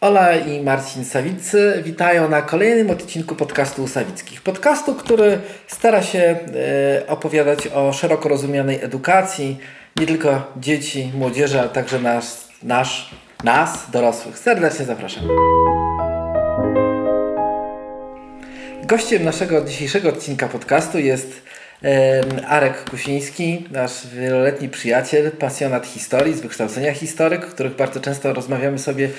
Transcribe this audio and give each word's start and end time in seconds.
Ola 0.00 0.36
i 0.36 0.60
Marcin 0.60 1.04
Sawicy 1.04 1.82
witają 1.84 2.28
na 2.28 2.42
kolejnym 2.42 2.90
odcinku 2.90 3.34
podcastu 3.34 3.88
Sawickich. 3.88 4.42
Podcastu, 4.42 4.94
który 4.94 5.38
stara 5.66 6.02
się 6.02 6.18
e, 6.18 7.06
opowiadać 7.06 7.66
o 7.66 7.92
szeroko 7.92 8.28
rozumianej 8.28 8.84
edukacji, 8.84 9.58
nie 9.96 10.06
tylko 10.06 10.52
dzieci, 10.56 11.12
młodzieży, 11.14 11.60
ale 11.60 11.68
także 11.68 12.00
nas, 12.00 12.48
nasz, 12.62 13.10
nas, 13.44 13.90
dorosłych. 13.90 14.38
Serdecznie 14.38 14.84
zapraszam. 14.84 15.28
Gościem 18.84 19.24
naszego 19.24 19.64
dzisiejszego 19.64 20.08
odcinka 20.08 20.48
podcastu 20.48 20.98
jest 20.98 21.42
Arek 22.48 22.90
Kusiński, 22.90 23.64
nasz 23.70 24.06
wieloletni 24.06 24.68
przyjaciel, 24.68 25.30
pasjonat 25.30 25.86
historii, 25.86 26.34
z 26.34 26.40
wykształcenia 26.40 26.94
historyk, 26.94 27.44
o 27.44 27.48
których 27.48 27.76
bardzo 27.76 28.00
często 28.00 28.32
rozmawiamy 28.32 28.78
sobie 28.78 29.10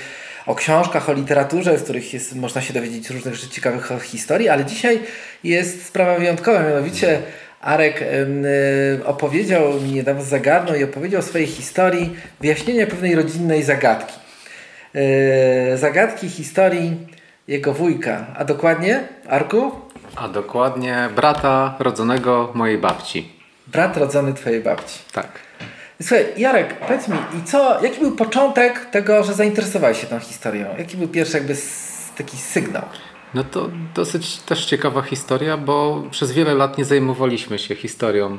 o 0.45 0.55
książkach, 0.55 1.09
o 1.09 1.13
literaturze, 1.13 1.77
z 1.77 1.83
których 1.83 2.13
jest, 2.13 2.35
można 2.35 2.61
się 2.61 2.73
dowiedzieć 2.73 3.09
różnych 3.09 3.35
rzeczy 3.35 3.49
ciekawych 3.49 3.91
historii, 4.03 4.49
ale 4.49 4.65
dzisiaj 4.65 4.99
jest 5.43 5.85
sprawa 5.85 6.15
wyjątkowa, 6.15 6.63
mianowicie 6.63 7.21
Arek 7.61 8.01
y, 8.01 9.05
opowiedział 9.05 9.73
mi 9.73 9.91
niedawno 9.91 10.23
zagadnął 10.23 10.75
i 10.75 10.83
opowiedział 10.83 11.19
o 11.19 11.23
swojej 11.23 11.47
historii 11.47 12.15
wyjaśnienia 12.39 12.87
pewnej 12.87 13.15
rodzinnej 13.15 13.63
zagadki. 13.63 14.13
Y, 14.95 15.77
zagadki 15.77 16.29
historii 16.29 17.07
jego 17.47 17.73
wujka, 17.73 18.25
a 18.35 18.45
dokładnie, 18.45 19.03
Arku? 19.27 19.71
A 20.15 20.27
dokładnie 20.27 21.09
brata 21.15 21.75
rodzonego 21.79 22.51
mojej 22.53 22.77
babci. 22.77 23.31
Brat 23.67 23.97
rodzony 23.97 24.33
twojej 24.33 24.61
babci. 24.61 24.99
Tak. 25.11 25.50
Słuchaj, 26.01 26.25
Jarek, 26.37 26.79
powiedz 26.79 27.07
mi, 27.07 27.17
i 27.39 27.43
co, 27.43 27.83
jaki 27.83 27.99
był 27.99 28.11
początek 28.11 28.85
tego, 28.85 29.23
że 29.23 29.33
zainteresowałeś 29.33 30.01
się 30.01 30.07
tą 30.07 30.19
historią? 30.19 30.67
Jaki 30.77 30.97
był 30.97 31.07
pierwszy 31.07 31.37
jakby 31.37 31.55
taki 32.17 32.37
sygnał? 32.37 32.83
No 33.33 33.43
to 33.43 33.69
dosyć 33.95 34.37
też 34.37 34.65
ciekawa 34.65 35.01
historia, 35.01 35.57
bo 35.57 36.03
przez 36.11 36.31
wiele 36.31 36.53
lat 36.53 36.77
nie 36.77 36.85
zajmowaliśmy 36.85 37.59
się 37.59 37.75
historią 37.75 38.37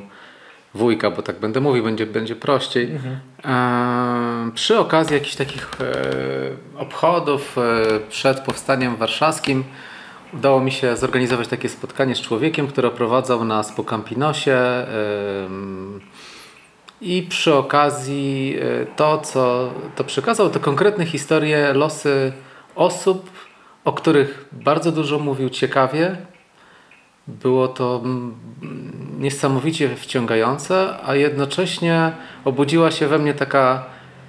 wujka, 0.75 1.11
bo 1.11 1.23
tak 1.23 1.41
będę 1.41 1.61
mówił, 1.61 1.85
będzie, 1.85 2.07
będzie 2.07 2.37
prościej. 2.37 2.93
Mhm. 2.93 3.19
E, 3.45 4.51
przy 4.55 4.79
okazji 4.79 5.15
jakichś 5.15 5.37
takich 5.37 5.71
e, 5.81 6.81
obchodów 6.81 7.59
e, 7.59 7.61
przed 8.09 8.41
powstaniem 8.41 8.97
warszawskim 8.97 9.65
udało 10.35 10.61
mi 10.61 10.73
się 10.73 10.97
zorganizować 10.97 11.49
takie 11.49 11.69
spotkanie 11.69 12.15
z 12.15 12.21
człowiekiem, 12.21 12.67
który 12.67 12.89
oprowadzał 12.89 13.45
nas 13.45 13.73
po 13.73 13.85
Campinosie. 13.85 14.87
I 17.03 17.23
przy 17.23 17.55
okazji 17.55 18.57
e, 18.61 18.87
to, 18.87 19.19
co 19.19 19.71
to 19.97 20.05
przekazał, 20.05 20.51
to 20.51 20.61
konkretne 20.61 21.07
historie, 21.07 21.73
losy 21.73 22.33
osób, 22.75 23.31
o 23.85 23.93
których 23.93 24.49
bardzo 24.53 24.93
dużo 24.93 25.19
mówił 25.19 25.51
ciekawie. 25.51 26.17
Było 27.27 27.69
to 27.69 28.03
niesamowicie 29.19 29.97
wciągające, 29.97 30.95
a 31.05 31.15
jednocześnie 31.15 32.13
obudziła 32.45 32.91
się 32.91 33.09
we 33.09 33.19
mnie 33.19 33.35
taka 33.35 33.85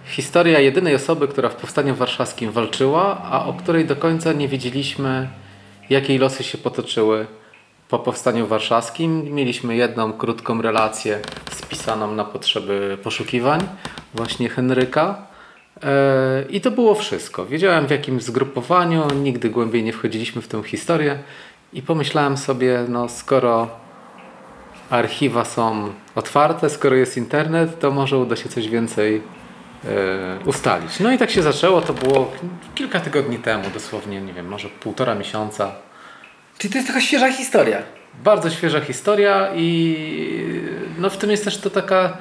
historia 0.06 0.60
jedynej 0.60 0.96
osoby, 0.96 1.28
która 1.28 1.50
w 1.50 1.56
Powstaniu 1.56 1.96
Warszawskim 1.96 2.52
walczyła, 2.52 3.22
a 3.24 3.46
o 3.46 3.54
której 3.54 3.86
do 3.86 3.96
końca 3.96 4.34
nie 4.34 4.48
wiedzieliśmy, 4.48 5.30
jakie 5.90 6.20
losy 6.20 6.44
się 6.44 6.58
potoczyły 6.58 7.28
po 7.94 8.00
powstaniu 8.00 8.48
warszawskim. 8.48 9.36
Mieliśmy 9.36 9.76
jedną 9.76 10.14
krótką 10.14 10.62
relację 10.62 11.20
spisaną 11.52 12.16
na 12.16 12.26
potrzeby 12.26 12.98
poszukiwań, 13.04 13.62
właśnie 14.14 14.50
Henryka. 14.50 15.18
E, 15.84 16.44
I 16.50 16.62
to 16.62 16.72
było 16.72 16.96
wszystko. 16.96 17.46
Wiedziałem 17.46 17.88
w 17.88 17.92
jakim 17.92 18.22
zgrupowaniu, 18.22 19.08
nigdy 19.24 19.50
głębiej 19.50 19.84
nie 19.84 19.94
wchodziliśmy 19.94 20.42
w 20.42 20.48
tę 20.48 20.64
historię 20.64 21.20
i 21.74 21.82
pomyślałem 21.82 22.38
sobie, 22.38 22.86
no 22.90 23.10
skoro 23.10 23.68
archiwa 24.90 25.46
są 25.46 25.94
otwarte, 26.16 26.70
skoro 26.70 26.96
jest 26.96 27.18
internet, 27.18 27.80
to 27.80 27.92
może 27.92 28.18
uda 28.18 28.36
się 28.36 28.50
coś 28.50 28.70
więcej 28.70 29.22
e, 29.86 30.40
ustalić. 30.46 31.00
No 31.00 31.12
i 31.12 31.18
tak 31.18 31.32
się 31.32 31.42
zaczęło, 31.42 31.82
to 31.82 31.94
było 31.94 32.32
kilka 32.76 33.00
tygodni 33.00 33.38
temu, 33.38 33.64
dosłownie, 33.74 34.22
nie 34.22 34.34
wiem, 34.34 34.48
może 34.48 34.70
półtora 34.70 35.16
miesiąca. 35.16 35.93
Czyli 36.58 36.72
to 36.72 36.78
jest 36.78 36.88
taka 36.88 37.02
świeża 37.02 37.32
historia. 37.32 37.78
Bardzo 38.24 38.50
świeża 38.50 38.82
historia 38.82 39.50
i 39.56 39.98
no 40.98 41.10
w 41.10 41.18
tym 41.18 41.32
jest 41.32 41.44
też 41.44 41.58
to 41.58 41.70
taka 41.70 42.18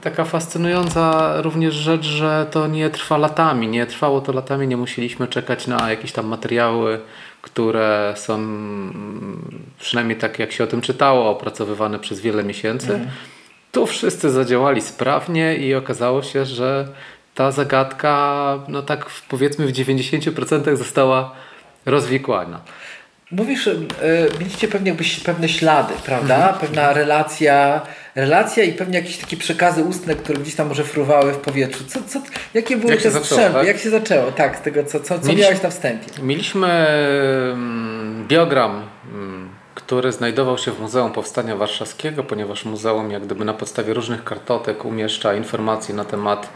taka 0.00 0.24
fascynująca 0.24 1.34
również 1.42 1.74
rzecz, 1.74 2.04
że 2.04 2.46
to 2.50 2.66
nie 2.66 2.90
trwa 2.90 3.16
latami. 3.16 3.68
Nie 3.68 3.86
trwało 3.86 4.20
to 4.20 4.32
latami, 4.32 4.68
nie 4.68 4.76
musieliśmy 4.76 5.28
czekać 5.28 5.66
na 5.66 5.90
jakieś 5.90 6.12
tam 6.12 6.26
materiały, 6.26 7.00
które 7.42 8.14
są 8.16 8.38
przynajmniej 9.78 10.18
tak 10.18 10.38
jak 10.38 10.52
się 10.52 10.64
o 10.64 10.66
tym 10.66 10.80
czytało, 10.80 11.30
opracowywane 11.30 11.98
przez 11.98 12.20
wiele 12.20 12.44
miesięcy. 12.44 12.92
Mhm. 12.94 13.10
Tu 13.72 13.86
wszyscy 13.86 14.30
zadziałali 14.30 14.80
sprawnie 14.80 15.56
i 15.56 15.74
okazało 15.74 16.22
się, 16.22 16.44
że 16.44 16.88
ta 17.34 17.50
zagadka, 17.50 18.58
no 18.68 18.82
tak 18.82 19.06
powiedzmy 19.28 19.66
w 19.66 19.72
90% 19.72 20.76
została 20.76 21.32
rozwikłana. 21.86 22.60
Mówisz, 23.36 23.66
yy, 23.66 23.74
mieliście 24.40 24.68
pewnie 24.68 24.88
jakbyś 24.88 25.20
pewne 25.20 25.48
ślady, 25.48 25.94
prawda? 26.06 26.36
Mhm. 26.36 26.54
Pewna 26.58 26.92
relacja, 26.92 27.80
relacja 28.14 28.64
i 28.64 28.72
pewnie 28.72 28.98
jakieś 28.98 29.18
takie 29.18 29.36
przekazy 29.36 29.82
ustne, 29.82 30.14
które 30.14 30.38
gdzieś 30.38 30.54
tam 30.54 30.68
może 30.68 30.84
fruwały 30.84 31.32
w 31.32 31.38
powietrzu. 31.38 31.84
Co, 31.84 32.02
co, 32.02 32.22
jakie 32.54 32.76
były 32.76 32.92
jak 32.92 33.02
te 33.02 33.10
strzelby? 33.10 33.58
Tak? 33.58 33.66
Jak 33.66 33.78
się 33.78 33.90
zaczęło? 33.90 34.32
Tak, 34.32 34.56
z 34.56 34.60
tego, 34.60 34.84
co, 34.84 35.00
co, 35.00 35.18
co 35.18 35.26
mieliśmy, 35.26 35.42
miałeś 35.42 35.62
na 35.62 35.70
wstępie? 35.70 36.06
Mieliśmy 36.22 36.86
biogram, 38.28 38.82
który 39.74 40.12
znajdował 40.12 40.58
się 40.58 40.72
w 40.72 40.80
Muzeum 40.80 41.12
Powstania 41.12 41.56
Warszawskiego, 41.56 42.24
ponieważ 42.24 42.64
muzeum 42.64 43.10
jak 43.10 43.24
gdyby 43.24 43.44
na 43.44 43.54
podstawie 43.54 43.94
różnych 43.94 44.24
kartotek 44.24 44.84
umieszcza 44.84 45.34
informacje 45.34 45.94
na 45.94 46.04
temat 46.04 46.48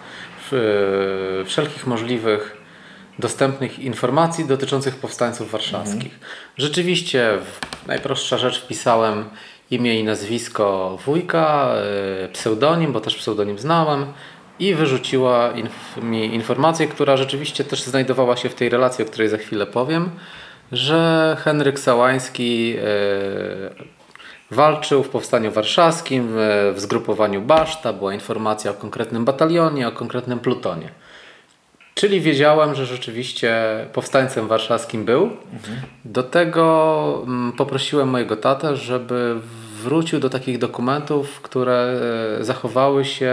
wszelkich 1.44 1.87
możliwych 1.87 2.58
dostępnych 3.19 3.79
informacji 3.79 4.45
dotyczących 4.45 4.97
powstańców 4.97 5.51
warszawskich. 5.51 6.15
Mhm. 6.15 6.33
Rzeczywiście, 6.56 7.39
najprostsza 7.87 8.39
rzecz 8.39 8.61
wpisałem 8.61 9.25
imię 9.71 10.01
i 10.01 10.05
nazwisko 10.05 10.99
wujka, 11.05 11.75
e, 12.25 12.29
pseudonim, 12.29 12.93
bo 12.93 13.01
też 13.01 13.17
pseudonim 13.17 13.59
znałem 13.59 14.06
i 14.59 14.75
wyrzuciła 14.75 15.53
inf 15.53 15.97
mi 16.03 16.34
informację, 16.34 16.87
która 16.87 17.17
rzeczywiście 17.17 17.65
też 17.65 17.83
znajdowała 17.83 18.37
się 18.37 18.49
w 18.49 18.55
tej 18.55 18.69
relacji, 18.69 19.05
o 19.05 19.09
której 19.09 19.29
za 19.29 19.39
chwilę 19.39 19.67
powiem, 19.67 20.11
że 20.73 21.37
Henryk 21.41 21.79
Sałański 21.79 22.77
e, 22.77 22.85
walczył 24.50 25.03
w 25.03 25.09
Powstaniu 25.09 25.53
Warszawskim 25.53 26.29
w 26.73 26.75
zgrupowaniu 26.77 27.41
Baszta, 27.41 27.93
była 27.93 28.15
informacja 28.15 28.71
o 28.71 28.75
konkretnym 28.75 29.25
batalionie, 29.25 29.89
o 29.89 29.93
konkretnym 29.93 30.39
plutonie. 30.39 30.91
Czyli 31.99 32.21
wiedziałem, 32.21 32.75
że 32.75 32.87
rzeczywiście 32.87 33.57
powstańcem 33.93 34.49
warszawskim 34.49 35.05
był. 35.05 35.23
Mhm. 35.23 35.81
Do 36.05 36.23
tego 36.23 37.23
mm, 37.27 37.53
poprosiłem 37.53 38.09
mojego 38.09 38.37
tatę, 38.37 38.77
żeby 38.77 39.37
wrócił 39.83 40.21
do 40.21 40.31
takich 40.31 40.59
dokumentów, 40.59 41.41
które 41.41 42.01
e, 42.41 42.45
zachowały 42.45 43.05
się 43.05 43.33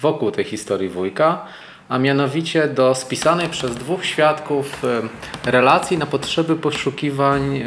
wokół 0.00 0.30
tej 0.30 0.44
historii 0.44 0.88
wujka, 0.88 1.44
a 1.88 1.98
mianowicie 1.98 2.68
do 2.68 2.94
spisanej 2.94 3.48
przez 3.48 3.74
dwóch 3.74 4.04
świadków 4.04 4.84
e, 4.84 5.50
relacji 5.50 5.98
na 5.98 6.06
potrzeby 6.06 6.56
poszukiwań 6.56 7.56
e, 7.56 7.64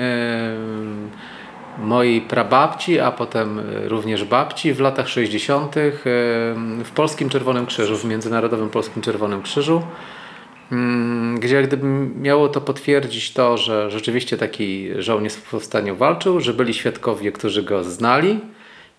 mojej 1.77 2.21
prababci, 2.21 2.99
a 2.99 3.11
potem 3.11 3.61
również 3.83 4.23
babci 4.23 4.73
w 4.73 4.79
latach 4.79 5.09
60. 5.09 5.75
w 6.85 6.91
Polskim 6.95 7.29
Czerwonym 7.29 7.65
Krzyżu, 7.65 7.97
w 7.97 8.05
Międzynarodowym 8.05 8.69
Polskim 8.69 9.01
Czerwonym 9.01 9.41
Krzyżu. 9.41 9.81
Mm, 10.73 11.39
gdzie 11.39 11.63
gdyby 11.63 11.87
miało 12.21 12.49
to 12.49 12.61
potwierdzić 12.61 13.33
to, 13.33 13.57
że 13.57 13.91
rzeczywiście 13.91 14.37
taki 14.37 14.89
żołnierz 14.97 15.33
w 15.33 15.49
powstaniu 15.49 15.95
walczył, 15.95 16.39
że 16.39 16.53
byli 16.53 16.73
świadkowie, 16.73 17.31
którzy 17.31 17.63
go 17.63 17.83
znali 17.83 18.39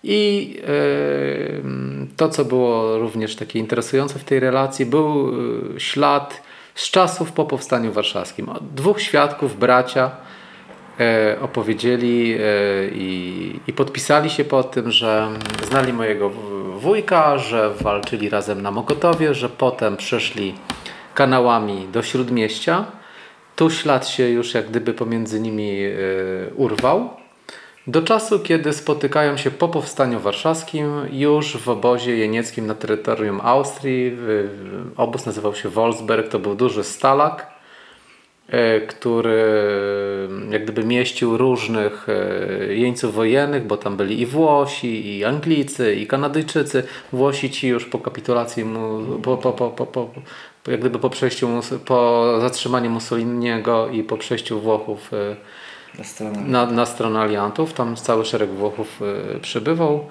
i 0.03 0.53
yy, 0.67 2.07
to, 2.17 2.29
co 2.29 2.45
było 2.45 2.97
również 2.97 3.35
takie 3.35 3.59
interesujące 3.59 4.19
w 4.19 4.23
tej 4.23 4.39
relacji, 4.39 4.85
był 4.85 5.29
e, 5.75 5.79
ślad 5.79 6.41
z 6.75 6.91
czasów 6.91 7.31
po 7.31 7.45
powstaniu 7.45 7.91
warszawskim. 7.91 8.49
Dwóch 8.75 9.01
świadków, 9.01 9.59
bracia, 9.59 10.11
e, 10.99 11.37
opowiedzieli 11.41 12.37
i, 12.91 13.59
i, 13.67 13.73
podpisali 13.73 14.29
się 14.29 14.43
po 14.43 14.63
tym, 14.63 14.91
że 14.91 15.29
znali 15.67 15.93
mojego 15.93 16.29
wujka, 16.77 17.37
że 17.37 17.73
walczyli 17.81 18.29
razem 18.29 18.61
na 18.61 18.71
Mokotowie, 18.71 19.33
że 19.33 19.49
potem 19.49 19.97
przeszli 19.97 20.55
kanałami 21.15 21.87
do 21.91 22.03
śródmieścia. 22.03 22.85
Tu 23.55 23.69
ślad 23.69 24.07
się 24.07 24.29
już 24.29 24.53
jak 24.53 24.69
gdyby 24.69 24.93
pomiędzy 24.93 25.39
nimi 25.39 25.71
e, 25.83 25.89
urwał. 26.55 27.09
Do 27.87 28.01
czasu, 28.01 28.39
kiedy 28.39 28.73
spotykają 28.73 29.37
się 29.37 29.51
po 29.51 29.67
powstaniu 29.67 30.19
warszawskim, 30.19 30.91
już 31.11 31.57
w 31.57 31.69
obozie 31.69 32.17
jenieckim 32.17 32.67
na 32.67 32.75
terytorium 32.75 33.41
Austrii. 33.43 34.17
Obóz 34.97 35.25
nazywał 35.25 35.55
się 35.55 35.69
Wolfsberg, 35.69 36.27
to 36.27 36.39
był 36.39 36.55
duży 36.55 36.83
stalak, 36.83 37.47
e, 38.49 38.81
który 38.81 39.43
jak 40.49 40.63
gdyby 40.63 40.83
mieścił 40.83 41.37
różnych 41.37 42.07
e, 42.09 42.73
jeńców 42.73 43.13
wojennych, 43.13 43.67
bo 43.67 43.77
tam 43.77 43.97
byli 43.97 44.21
i 44.21 44.25
Włosi, 44.25 45.17
i 45.17 45.25
Anglicy, 45.25 45.95
i 45.95 46.07
Kanadyjczycy. 46.07 46.83
Włosi 47.13 47.51
ci 47.51 47.67
już 47.67 47.85
po 47.85 47.99
kapitulacji, 47.99 48.65
po, 49.23 49.37
po, 49.37 49.53
po, 49.53 49.69
po, 49.69 49.85
po, 49.85 50.09
jak 50.67 50.79
gdyby 50.79 50.99
po 50.99 51.09
przejściu, 51.09 51.49
po 51.85 52.23
zatrzymaniu 52.41 52.89
Mussoliniego 52.89 53.89
i 53.89 54.03
po 54.03 54.17
przejściu 54.17 54.59
Włochów 54.59 55.13
e, 55.13 55.35
na 55.97 56.03
stronę, 56.03 56.41
na, 56.41 56.65
na 56.65 56.85
stronę 56.85 57.19
aliantów. 57.19 57.73
Tam 57.73 57.95
cały 57.95 58.25
szereg 58.25 58.49
Włochów 58.49 59.01
y, 59.35 59.39
przybywał. 59.39 60.07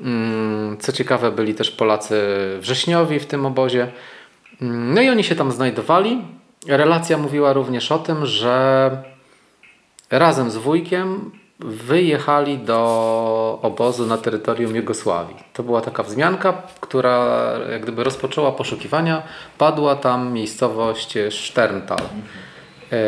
Mm, 0.00 0.76
co 0.78 0.92
ciekawe, 0.92 1.32
byli 1.32 1.54
też 1.54 1.70
Polacy 1.70 2.16
wrześniowi 2.60 3.18
w 3.20 3.26
tym 3.26 3.46
obozie. 3.46 3.92
Mm, 4.62 4.94
no 4.94 5.02
i 5.02 5.08
oni 5.08 5.24
się 5.24 5.34
tam 5.34 5.52
znajdowali. 5.52 6.22
Relacja 6.68 7.18
mówiła 7.18 7.52
również 7.52 7.92
o 7.92 7.98
tym, 7.98 8.26
że 8.26 8.90
razem 10.10 10.50
z 10.50 10.56
wujkiem 10.56 11.30
wyjechali 11.60 12.58
do 12.58 13.58
obozu 13.62 14.06
na 14.06 14.18
terytorium 14.18 14.76
Jugosławii. 14.76 15.36
To 15.52 15.62
była 15.62 15.80
taka 15.80 16.02
wzmianka, 16.02 16.62
która 16.80 17.26
jak 17.70 17.82
gdyby 17.82 18.04
rozpoczęła 18.04 18.52
poszukiwania. 18.52 19.22
Padła 19.58 19.96
tam 19.96 20.32
miejscowość 20.32 21.14
Sterntal. 21.30 21.98
E, 22.92 22.98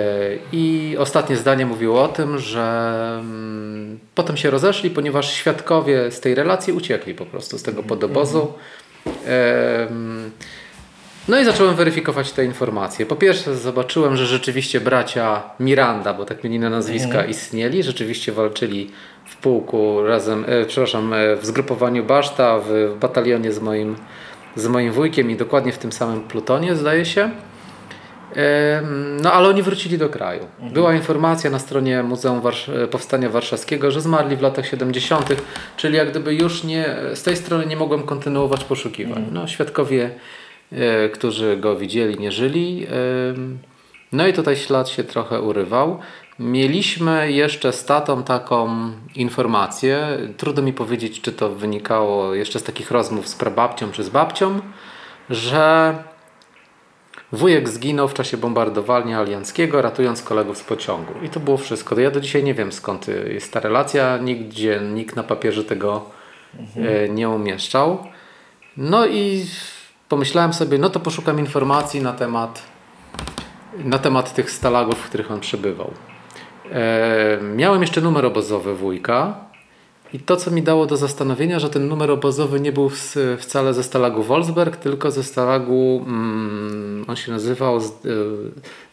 I 0.53 0.97
ostatnie 0.99 1.37
zdanie 1.37 1.67
mówiło 1.67 2.03
o 2.03 2.09
tym, 2.09 2.39
że 2.39 3.17
mm, 3.21 3.99
potem 4.15 4.37
się 4.37 4.51
rozeszli, 4.51 4.91
ponieważ 4.91 5.33
świadkowie 5.33 6.11
z 6.11 6.21
tej 6.21 6.35
relacji 6.35 6.73
uciekli 6.73 7.15
po 7.15 7.27
prostu 7.27 7.59
z 7.59 7.63
tego 7.63 7.83
podobozu. 7.83 8.53
E, 11.29 11.31
no 11.31 11.41
i 11.41 11.45
zacząłem 11.45 11.77
weryfikować 11.77 12.33
te 12.33 12.45
informacje. 12.45 13.07
Po 13.07 13.17
pierwsze 13.17 13.57
zobaczyłem, 13.57 14.17
że 14.17 14.27
rzeczywiście 14.27 14.81
bracia 14.81 15.43
Miranda, 15.61 16.15
bo 16.15 16.25
tak 16.25 16.45
mieli 16.45 16.59
na 16.59 16.71
nazwiska, 16.71 17.09
mhm. 17.09 17.31
istnieli, 17.31 17.83
rzeczywiście 17.83 18.33
walczyli 18.33 18.91
w 19.25 19.37
pułku 19.37 20.03
razem, 20.07 20.45
e, 20.49 20.65
przepraszam, 20.65 21.13
e, 21.13 21.37
w 21.37 21.47
zgrupowaniu 21.47 22.05
Baszta, 22.05 22.59
w, 22.59 22.65
w 22.65 22.99
batalionie 22.99 23.53
z 23.53 23.61
moim, 23.61 23.97
z 24.57 24.67
moim 24.67 24.93
wujkiem 24.93 25.31
i 25.31 25.37
dokładnie 25.37 25.73
w 25.73 25.79
tym 25.79 25.93
samym 25.93 26.21
plutonie, 26.21 26.77
zdaje 26.77 27.05
się. 27.05 27.31
No 29.23 29.33
ale 29.33 29.49
oni 29.49 29.63
wrócili 29.63 29.99
do 29.99 30.09
kraju. 30.09 30.43
Mhm. 30.55 30.73
Była 30.73 30.95
informacja 30.95 31.51
na 31.51 31.59
stronie 31.59 32.03
Muzeum 32.03 32.41
Warsz- 32.41 32.89
Powstania 32.89 33.31
Warszawskiego, 33.31 33.91
że 33.91 34.01
zmarli 34.01 34.37
w 34.37 34.43
latach 34.43 34.67
70., 34.67 35.43
czyli 35.77 35.97
jak 35.97 36.11
gdyby 36.11 36.35
już 36.35 36.65
nie, 36.65 36.97
z 37.15 37.23
tej 37.23 37.37
strony 37.37 37.67
nie 37.67 37.77
mogłem 37.77 38.03
kontynuować 38.03 38.65
poszukiwań. 38.65 39.19
Mhm. 39.19 39.35
No, 39.35 39.47
świadkowie, 39.47 40.05
e, 40.05 40.11
którzy 41.13 41.57
go 41.57 41.77
widzieli, 41.77 42.19
nie 42.19 42.33
żyli. 42.33 42.87
No 44.13 44.27
i 44.27 44.33
tutaj 44.33 44.57
ślad 44.57 44.89
się 44.89 45.05
trochę 45.05 45.41
urywał. 45.41 45.99
Mieliśmy 46.39 47.33
jeszcze 47.33 47.73
z 47.73 47.85
tatą 47.85 48.23
taką 48.23 48.91
informację. 49.15 50.19
Trudno 50.37 50.63
mi 50.63 50.73
powiedzieć, 50.73 51.21
czy 51.21 51.33
to 51.33 51.49
wynikało 51.49 52.35
jeszcze 52.35 52.59
z 52.59 52.63
takich 52.63 52.91
rozmów 52.91 53.29
z 53.29 53.35
prababcią 53.35 53.91
czy 53.91 54.05
z 54.05 54.09
babcią, 54.09 54.61
że 55.31 55.95
Wujek 57.33 57.69
zginął 57.69 58.09
w 58.09 58.15
czasie 58.15 58.37
bombardowania 58.37 59.19
alianckiego, 59.19 59.83
ratując 59.83 60.23
kolegów 60.23 60.59
z 60.59 60.65
pociągu. 60.65 61.13
I 61.23 61.29
to 61.29 61.41
było 61.41 61.57
wszystko. 61.57 62.01
Ja 62.01 62.11
do 62.11 62.21
dzisiaj 62.21 62.45
nie 62.45 62.55
wiem 62.55 62.73
skąd 62.73 63.07
jest 63.09 63.53
ta 63.53 63.61
relacja. 63.61 64.19
Nigdzie 64.19 64.81
nikt 64.95 65.17
na 65.17 65.23
papierze 65.23 65.65
tego 65.65 66.11
mhm. 66.59 67.15
nie 67.15 67.29
umieszczał. 67.29 68.07
No 68.77 69.07
i 69.07 69.45
pomyślałem 70.09 70.53
sobie, 70.53 70.79
no 70.79 70.91
to 70.91 71.01
poszukam 71.01 71.39
informacji 71.39 72.03
na 72.03 72.13
temat, 72.13 72.63
na 73.79 73.99
temat 73.99 74.35
tych 74.35 74.51
stalagów, 74.51 74.99
w 74.99 75.09
których 75.09 75.31
on 75.31 75.41
przebywał. 75.41 75.91
E, 76.73 77.39
miałem 77.55 77.81
jeszcze 77.81 78.01
numer 78.01 78.27
obozowy 78.27 78.75
wujka 78.75 79.47
i 80.13 80.21
to, 80.21 80.37
co 80.37 80.51
mi 80.51 80.63
dało 80.63 80.87
do 80.87 80.97
zastanowienia, 80.97 81.59
że 81.59 81.71
ten 81.71 81.89
numer 81.89 82.11
obozowy 82.11 82.61
nie 82.61 82.73
był 82.73 82.91
wcale 83.39 83.75
ze 83.75 83.83
Stalagu 83.83 84.23
Wolfsberg, 84.23 84.77
tylko 84.77 85.11
ze 85.11 85.23
Stalagu, 85.23 86.05
mm, 86.07 87.05
on 87.09 87.17
się 87.17 87.33
nazywał 87.33 87.77
y, 87.79 87.81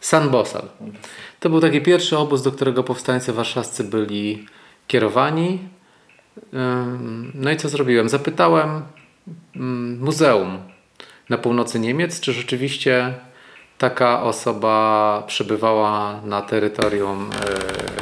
San 0.00 0.30
Bosal. 0.30 0.68
To 1.40 1.50
był 1.50 1.60
taki 1.60 1.80
pierwszy 1.80 2.18
obóz, 2.18 2.42
do 2.42 2.52
którego 2.52 2.82
powstańcy 2.82 3.32
warszawscy 3.32 3.84
byli 3.84 4.46
kierowani. 4.86 5.58
No 7.34 7.50
i 7.50 7.56
co 7.56 7.68
zrobiłem? 7.68 8.08
Zapytałem 8.08 8.82
mm, 9.56 10.00
muzeum 10.00 10.73
na 11.28 11.38
północy 11.38 11.78
Niemiec, 11.78 12.20
czy 12.20 12.32
rzeczywiście 12.32 13.14
taka 13.78 14.22
osoba 14.22 15.22
przebywała 15.26 16.20
na 16.24 16.42
terytorium 16.42 17.30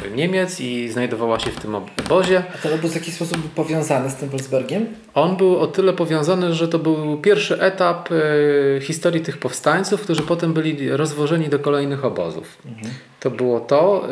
e, 0.05 0.11
Niemiec 0.15 0.61
i 0.61 0.89
znajdowała 0.89 1.39
się 1.39 1.51
w 1.51 1.59
tym 1.59 1.75
obozie. 1.75 2.43
A 2.55 2.57
ten 2.57 2.73
obóz 2.73 2.91
w 2.91 2.95
jakiś 2.95 3.13
sposób 3.13 3.37
był 3.37 3.49
powiązany 3.49 4.09
z 4.09 4.15
tym 4.15 4.29
Wolfsbergiem? 4.29 4.85
On 5.13 5.35
był 5.37 5.59
o 5.59 5.67
tyle 5.67 5.93
powiązany, 5.93 6.53
że 6.53 6.67
to 6.67 6.79
był 6.79 7.17
pierwszy 7.17 7.61
etap 7.61 8.09
e, 8.11 8.81
historii 8.81 9.21
tych 9.21 9.37
powstańców, 9.37 10.01
którzy 10.01 10.21
potem 10.21 10.53
byli 10.53 10.89
rozwożeni 10.89 11.49
do 11.49 11.59
kolejnych 11.59 12.05
obozów. 12.05 12.57
Mhm. 12.65 12.93
To 13.19 13.31
było 13.31 13.59
to. 13.59 14.07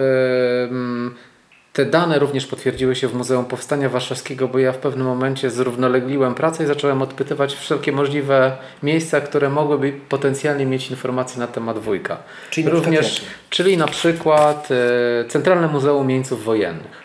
Te 1.73 1.85
dane 1.85 2.19
również 2.19 2.47
potwierdziły 2.47 2.95
się 2.95 3.07
w 3.07 3.13
Muzeum 3.13 3.45
Powstania 3.45 3.89
Warszawskiego, 3.89 4.47
bo 4.47 4.59
ja 4.59 4.71
w 4.71 4.77
pewnym 4.77 5.07
momencie 5.07 5.49
zrównolegliłem 5.49 6.35
pracę 6.35 6.63
i 6.63 6.67
zacząłem 6.67 7.01
odpytywać 7.01 7.55
wszelkie 7.55 7.91
możliwe 7.91 8.57
miejsca, 8.83 9.21
które 9.21 9.49
mogłyby 9.49 9.93
potencjalnie 10.09 10.65
mieć 10.65 10.89
informacje 10.89 11.39
na 11.39 11.47
temat 11.47 11.79
wujka. 11.79 12.17
Czyli 12.49 12.69
również, 12.69 13.21
na 13.21 13.27
czyli 13.49 13.77
na 13.77 13.87
przykład 13.87 14.69
e, 14.71 15.25
Centralne 15.29 15.67
Muzeum 15.67 16.09
Jeńców 16.09 16.43
Wojennych. 16.43 17.01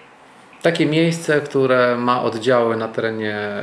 Takie 0.62 0.86
miejsce, 0.86 1.40
które 1.40 1.96
ma 1.96 2.22
oddziały 2.22 2.76
na 2.76 2.88
terenie 2.88 3.34
e, 3.34 3.62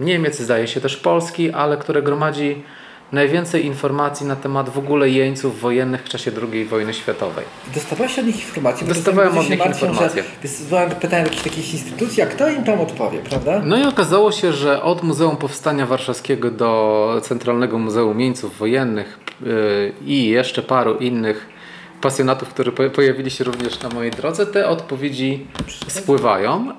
Niemiec, 0.00 0.38
zdaje 0.38 0.68
się 0.68 0.80
też 0.80 0.96
Polski, 0.96 1.52
ale 1.52 1.76
które 1.76 2.02
gromadzi 2.02 2.62
najwięcej 3.12 3.66
informacji 3.66 4.26
na 4.26 4.36
temat 4.36 4.70
w 4.70 4.78
ogóle 4.78 5.10
jeńców 5.10 5.60
wojennych 5.60 6.02
w 6.02 6.08
czasie 6.08 6.30
II 6.52 6.64
wojny 6.64 6.94
światowej. 6.94 7.44
Dostawałeś 7.74 8.18
od 8.18 8.26
nich 8.26 8.44
informacje? 8.44 8.86
Dostawałem 8.86 9.38
od 9.38 9.50
nich 9.50 9.66
informacje. 9.66 10.24
Wysłałem 10.42 10.90
pytania 10.90 11.22
do 11.22 11.28
jakichś 11.28 11.44
takich 11.44 11.74
instytucji, 11.74 12.22
a 12.22 12.26
kto 12.26 12.48
im 12.48 12.64
tam 12.64 12.80
odpowie, 12.80 13.18
prawda? 13.18 13.62
No 13.64 13.78
i 13.78 13.84
okazało 13.84 14.32
się, 14.32 14.52
że 14.52 14.82
od 14.82 15.02
Muzeum 15.02 15.36
Powstania 15.36 15.86
Warszawskiego 15.86 16.50
do 16.50 17.20
Centralnego 17.22 17.78
Muzeum 17.78 18.20
Jeńców 18.20 18.58
Wojennych 18.58 19.18
yy, 19.42 19.92
i 20.06 20.28
jeszcze 20.28 20.62
paru 20.62 20.96
innych 20.96 21.46
pasjonatów, 22.00 22.48
którzy 22.48 22.72
pojawili 22.72 23.30
się 23.30 23.44
również 23.44 23.82
na 23.82 23.88
mojej 23.88 24.10
drodze, 24.10 24.46
te 24.46 24.68
odpowiedzi 24.68 25.46
spływają. 25.88 26.66
Yy, 26.66 26.72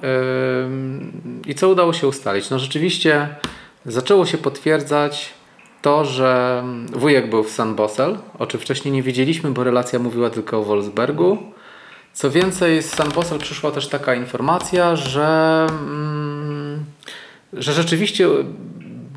I 1.48 1.56
co 1.56 1.70
udało 1.70 1.94
się 1.94 2.08
ustalić? 2.08 2.50
No 2.50 2.60
rzeczywiście 2.60 3.28
zaczęło 3.86 4.26
się 4.26 4.38
potwierdzać 4.38 5.39
to, 5.82 6.06
że 6.06 6.64
wujek 6.92 7.30
był 7.30 7.44
w 7.44 7.50
San 7.50 7.76
Bosel, 7.76 8.18
o 8.40 8.48
czym 8.48 8.60
wcześniej 8.60 8.92
nie 8.94 9.04
wiedzieliśmy, 9.04 9.52
bo 9.52 9.64
relacja 9.64 10.00
mówiła 10.00 10.30
tylko 10.30 10.60
o 10.60 10.64
Wolfsbergu. 10.64 11.38
Co 12.14 12.32
więcej, 12.32 12.84
z 12.84 12.90
San 12.90 13.10
Bosel 13.10 13.40
przyszła 13.40 13.72
też 13.72 13.88
taka 13.88 14.16
informacja, 14.16 14.96
że, 14.96 15.68
mm, 15.70 16.86
że 17.54 17.74
rzeczywiście 17.74 18.28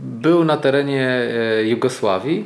był 0.03 0.45
na 0.45 0.57
terenie 0.57 1.09
e, 1.09 1.65
Jugosławii 1.65 2.45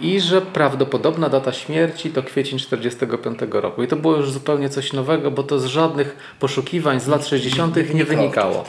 i 0.00 0.20
że 0.20 0.40
prawdopodobna 0.40 1.28
data 1.28 1.52
śmierci 1.52 2.10
to 2.10 2.22
kwiecień 2.22 2.58
1945 2.58 3.62
roku. 3.62 3.82
I 3.82 3.88
to 3.88 3.96
było 3.96 4.16
już 4.16 4.30
zupełnie 4.30 4.68
coś 4.68 4.92
nowego, 4.92 5.30
bo 5.30 5.42
to 5.42 5.58
z 5.58 5.64
żadnych 5.64 6.16
poszukiwań 6.40 7.00
z 7.00 7.06
lat 7.06 7.26
60. 7.26 7.94
nie 7.94 8.04
wynikało. 8.04 8.64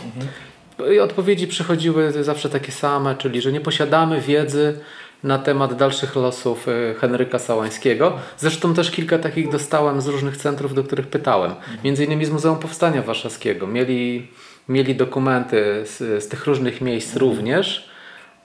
Mhm. 0.78 0.96
I 0.96 1.00
odpowiedzi 1.00 1.48
przychodziły 1.48 2.24
zawsze 2.24 2.50
takie 2.50 2.72
same, 2.72 3.16
czyli 3.16 3.42
że 3.42 3.52
nie 3.52 3.62
posiadamy 3.62 4.22
wiedzy 4.22 4.80
na 5.24 5.40
temat 5.40 5.74
dalszych 5.74 6.16
losów 6.16 6.68
y, 6.68 6.96
Henryka 7.00 7.40
Sałańskiego. 7.40 8.18
Zresztą 8.38 8.74
też 8.74 8.92
kilka 8.92 9.20
takich 9.20 9.52
dostałem 9.52 10.02
z 10.02 10.08
różnych 10.08 10.38
centrów, 10.38 10.74
do 10.74 10.84
których 10.84 11.08
pytałem. 11.08 11.56
Między 11.84 12.06
innymi 12.06 12.26
z 12.26 12.30
Muzeum 12.30 12.60
Powstania 12.60 13.02
Warszawskiego. 13.02 13.68
Mieli, 13.68 14.28
mieli 14.70 14.96
dokumenty 14.96 15.84
z, 15.86 16.24
z 16.24 16.28
tych 16.28 16.46
różnych 16.46 16.82
miejsc 16.82 17.16
również, 17.16 17.90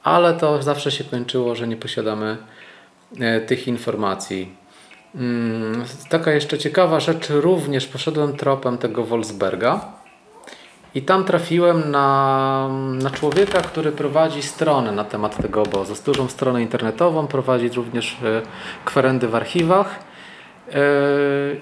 ale 0.03 0.35
to 0.35 0.63
zawsze 0.63 0.91
się 0.91 1.05
kończyło, 1.05 1.55
że 1.55 1.69
nie 1.69 1.77
posiadamy 1.77 2.37
e, 3.21 3.41
tych 3.41 3.69
informacji. 3.69 4.55
Mm, 5.15 5.85
taka 6.09 6.33
jeszcze 6.33 6.59
ciekawa 6.59 7.01
rzecz, 7.01 7.29
również 7.31 7.87
poszedłem 7.87 8.37
tropem 8.37 8.79
tego 8.79 9.05
Wolfsberga 9.05 10.00
i 10.95 11.03
tam 11.03 11.25
trafiłem 11.25 11.91
na, 11.91 12.69
na 13.03 13.11
człowieka, 13.11 13.61
który 13.61 13.93
prowadzi 13.93 14.43
stronę 14.43 14.93
na 14.93 15.05
temat 15.05 15.43
tego 15.43 15.63
obozu. 15.63 15.95
Dużą 16.05 16.29
stronę 16.29 16.63
internetową, 16.63 17.27
prowadzi 17.27 17.69
również 17.69 18.17
e, 18.25 18.43
kwerendy 18.85 19.29
w 19.29 19.35
archiwach. 19.35 20.11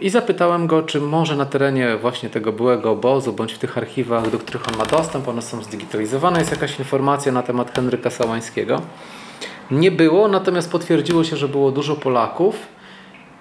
I 0.01 0.11
zapytałem 0.11 0.67
go, 0.67 0.83
czy 0.83 1.01
może 1.01 1.37
na 1.37 1.47
terenie 1.47 1.97
właśnie 1.97 2.31
tego 2.31 2.53
byłego 2.53 2.91
obozu, 2.91 3.33
bądź 3.33 3.53
w 3.53 3.59
tych 3.59 3.79
archiwach, 3.79 4.31
do 4.31 4.39
których 4.39 4.69
on 4.69 4.77
ma 4.77 4.85
dostęp, 4.85 5.29
one 5.29 5.43
są 5.43 5.63
zdigitalizowane, 5.63 6.39
jest 6.39 6.51
jakaś 6.51 6.79
informacja 6.79 7.33
na 7.33 7.43
temat 7.43 7.75
Henryka 7.75 8.11
Sałańskiego. 8.11 8.83
Nie 9.71 9.91
było, 9.91 10.29
natomiast 10.29 10.73
potwierdziło 10.73 11.25
się, 11.25 11.37
że 11.37 11.49
było 11.49 11.71
dużo 11.71 11.97
Polaków, 11.97 12.67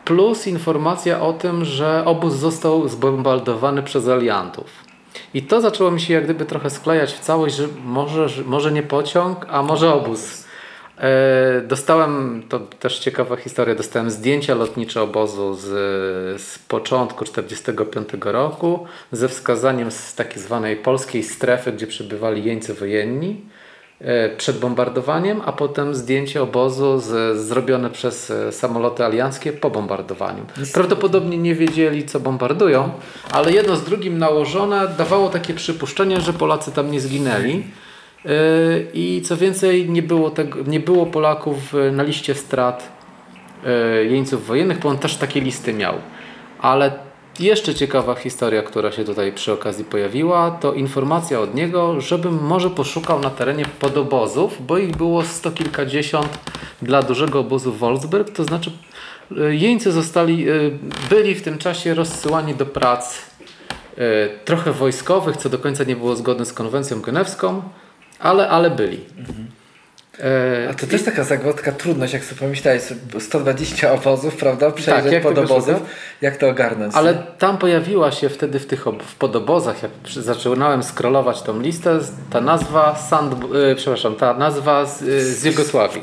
plus 0.06 0.48
informacja 0.48 1.22
o 1.22 1.34
tym, 1.34 1.65
że 1.65 2.03
obóz 2.06 2.34
został 2.34 2.88
zbombardowany 2.88 3.84
przez 3.84 4.08
aliantów. 4.08 4.87
I 5.34 5.42
to 5.42 5.62
zaczęło 5.62 5.92
mi 5.92 6.02
się 6.02 6.14
jak 6.14 6.24
gdyby 6.24 6.46
trochę 6.46 6.70
sklejać 6.70 7.14
w 7.14 7.20
całość, 7.20 7.56
że 7.56 7.68
może, 7.86 8.28
może 8.46 8.72
nie 8.72 8.84
pociąg, 8.84 9.46
a 9.50 9.64
może 9.64 9.94
obóz. 9.94 10.48
E, 10.98 11.62
dostałem, 11.62 12.44
to 12.50 12.60
też 12.60 13.00
ciekawa 13.00 13.36
historia, 13.36 13.76
dostałem 13.76 14.12
zdjęcia 14.12 14.56
lotnicze 14.56 15.02
obozu 15.02 15.54
z, 15.54 15.64
z 16.42 16.60
początku 16.60 17.26
1945 17.26 18.24
roku 18.34 18.88
ze 19.12 19.30
wskazaniem 19.30 19.92
z 19.92 20.16
tak 20.16 20.40
zwanej 20.40 20.76
polskiej 20.76 21.24
strefy, 21.24 21.72
gdzie 21.72 21.88
przebywali 21.88 22.44
jeńcy 22.44 22.74
wojenni 22.74 23.42
przed 24.38 24.60
bombardowaniem, 24.60 25.42
a 25.46 25.51
potem 25.51 25.96
zdjęcie 25.96 26.42
obozu 26.42 27.00
z, 27.00 27.38
zrobione 27.38 27.89
przez 27.89 28.32
e, 28.32 28.51
samoloty 28.51 29.06
alianckie 29.06 29.54
po 29.54 29.70
bombardowaniu. 29.70 30.46
Prawdopodobnie 30.74 31.38
nie 31.38 31.56
wiedzieli, 31.56 32.06
co 32.06 32.20
bombardują, 32.20 32.89
ale 33.32 33.51
jedno 33.51 33.75
z 33.75 33.84
drugim 33.84 34.18
nałożone 34.18 34.88
dawało 34.98 35.30
takie 35.30 35.54
przypuszczenie, 35.54 36.22
że 36.22 36.34
Polacy 36.34 36.72
tam 36.72 36.92
nie 36.92 37.01
zginęli. 37.01 37.63
I 38.94 39.22
co 39.25 39.38
więcej, 39.38 39.89
nie 39.89 40.01
było, 40.01 40.30
tego, 40.30 40.60
nie 40.68 40.80
było 40.80 41.06
Polaków 41.06 41.74
na 41.92 42.04
liście 42.04 42.36
strat 42.36 42.92
e, 43.66 44.06
jeńców 44.06 44.48
wojennych, 44.48 44.80
bo 44.80 44.89
on 44.89 44.98
też 44.98 45.16
takie 45.16 45.42
listy 45.42 45.74
miał. 45.74 45.94
Ale 46.62 47.07
jeszcze 47.39 47.75
ciekawa 47.75 48.15
historia, 48.15 48.63
która 48.63 48.91
się 48.91 49.03
tutaj 49.03 49.32
przy 49.32 49.53
okazji 49.53 49.86
pojawiła, 49.86 50.51
to 50.51 50.74
informacja 50.74 51.39
od 51.39 51.56
niego, 51.56 52.01
żebym 52.01 52.44
może 52.44 52.70
poszukał 52.70 53.20
na 53.20 53.29
terenie 53.29 53.65
podobozów, 53.79 54.65
bo 54.67 54.77
ich 54.77 54.96
było 54.96 55.24
sto 55.24 55.51
kilkadziesiąt 55.51 56.39
dla 56.82 57.03
dużego 57.03 57.39
obozu 57.39 57.74
Wolfsburg, 57.74 58.29
to 58.29 58.44
znaczy 58.44 58.72
e, 59.38 59.56
jeńcy 59.56 59.91
zostali, 59.91 60.50
e, 60.50 60.53
byli 61.10 61.36
w 61.36 61.41
tym 61.41 61.58
czasie 61.58 61.94
rozsyłani 61.94 62.56
do 62.56 62.65
prac 62.65 63.27
trochę 64.46 64.72
wojskowych, 64.72 65.38
co 65.38 65.50
do 65.50 65.60
końca 65.60 65.84
nie 65.84 65.96
było 65.96 66.15
zgodne 66.15 66.46
z 66.46 66.53
konwencją 66.53 67.01
genewską, 67.01 67.62
ale, 68.20 68.50
ale 68.50 68.72
byli. 68.72 69.00
Mhm. 69.17 69.48
E, 70.20 70.70
A 70.70 70.74
to 70.74 70.88
też 70.88 71.04
taka 71.04 71.24
zagłodka, 71.24 71.72
trudność, 71.72 72.14
jak 72.14 72.24
sobie 72.24 72.40
pomyślałeś, 72.40 72.82
120 73.20 73.92
obozów, 73.92 74.36
prawda? 74.36 74.72
Przejrzeć 74.72 75.04
tak, 75.04 75.14
jak 75.14 75.24
podobozów, 75.24 75.82
jak 76.22 76.38
to 76.38 76.50
ogarnąć. 76.50 76.96
Ale 76.96 77.14
nie? 77.14 77.20
tam 77.38 77.58
pojawiła 77.58 78.12
się 78.12 78.30
wtedy 78.30 78.60
w 78.60 78.66
tych 78.66 78.86
w 79.08 79.16
podobozach, 79.16 79.84
jak 79.84 79.92
zaczynałem 80.24 80.84
scrollować 80.84 81.42
tą 81.42 81.60
listę, 81.60 82.00
ta 82.30 82.42
nazwa 82.42 82.96
Sand, 82.96 83.34
e, 83.72 83.76
przepraszam, 83.76 84.16
ta 84.16 84.34
nazwa 84.34 84.86
z, 84.86 85.04
e, 85.04 85.22
z 85.22 85.44
Jugosławii. 85.44 86.02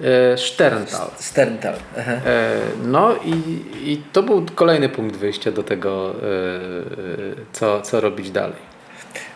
E, 0.00 0.38
Sterntal. 0.38 1.10
Sterntal. 1.18 1.74
No 2.84 3.14
i, 3.24 3.32
i 3.92 4.02
to 4.12 4.22
był 4.22 4.46
kolejny 4.54 4.88
punkt 4.88 5.16
wyjścia 5.16 5.52
do 5.52 5.62
tego, 5.62 6.14
co, 7.52 7.80
co 7.80 8.00
robić 8.00 8.30
dalej. 8.30 8.69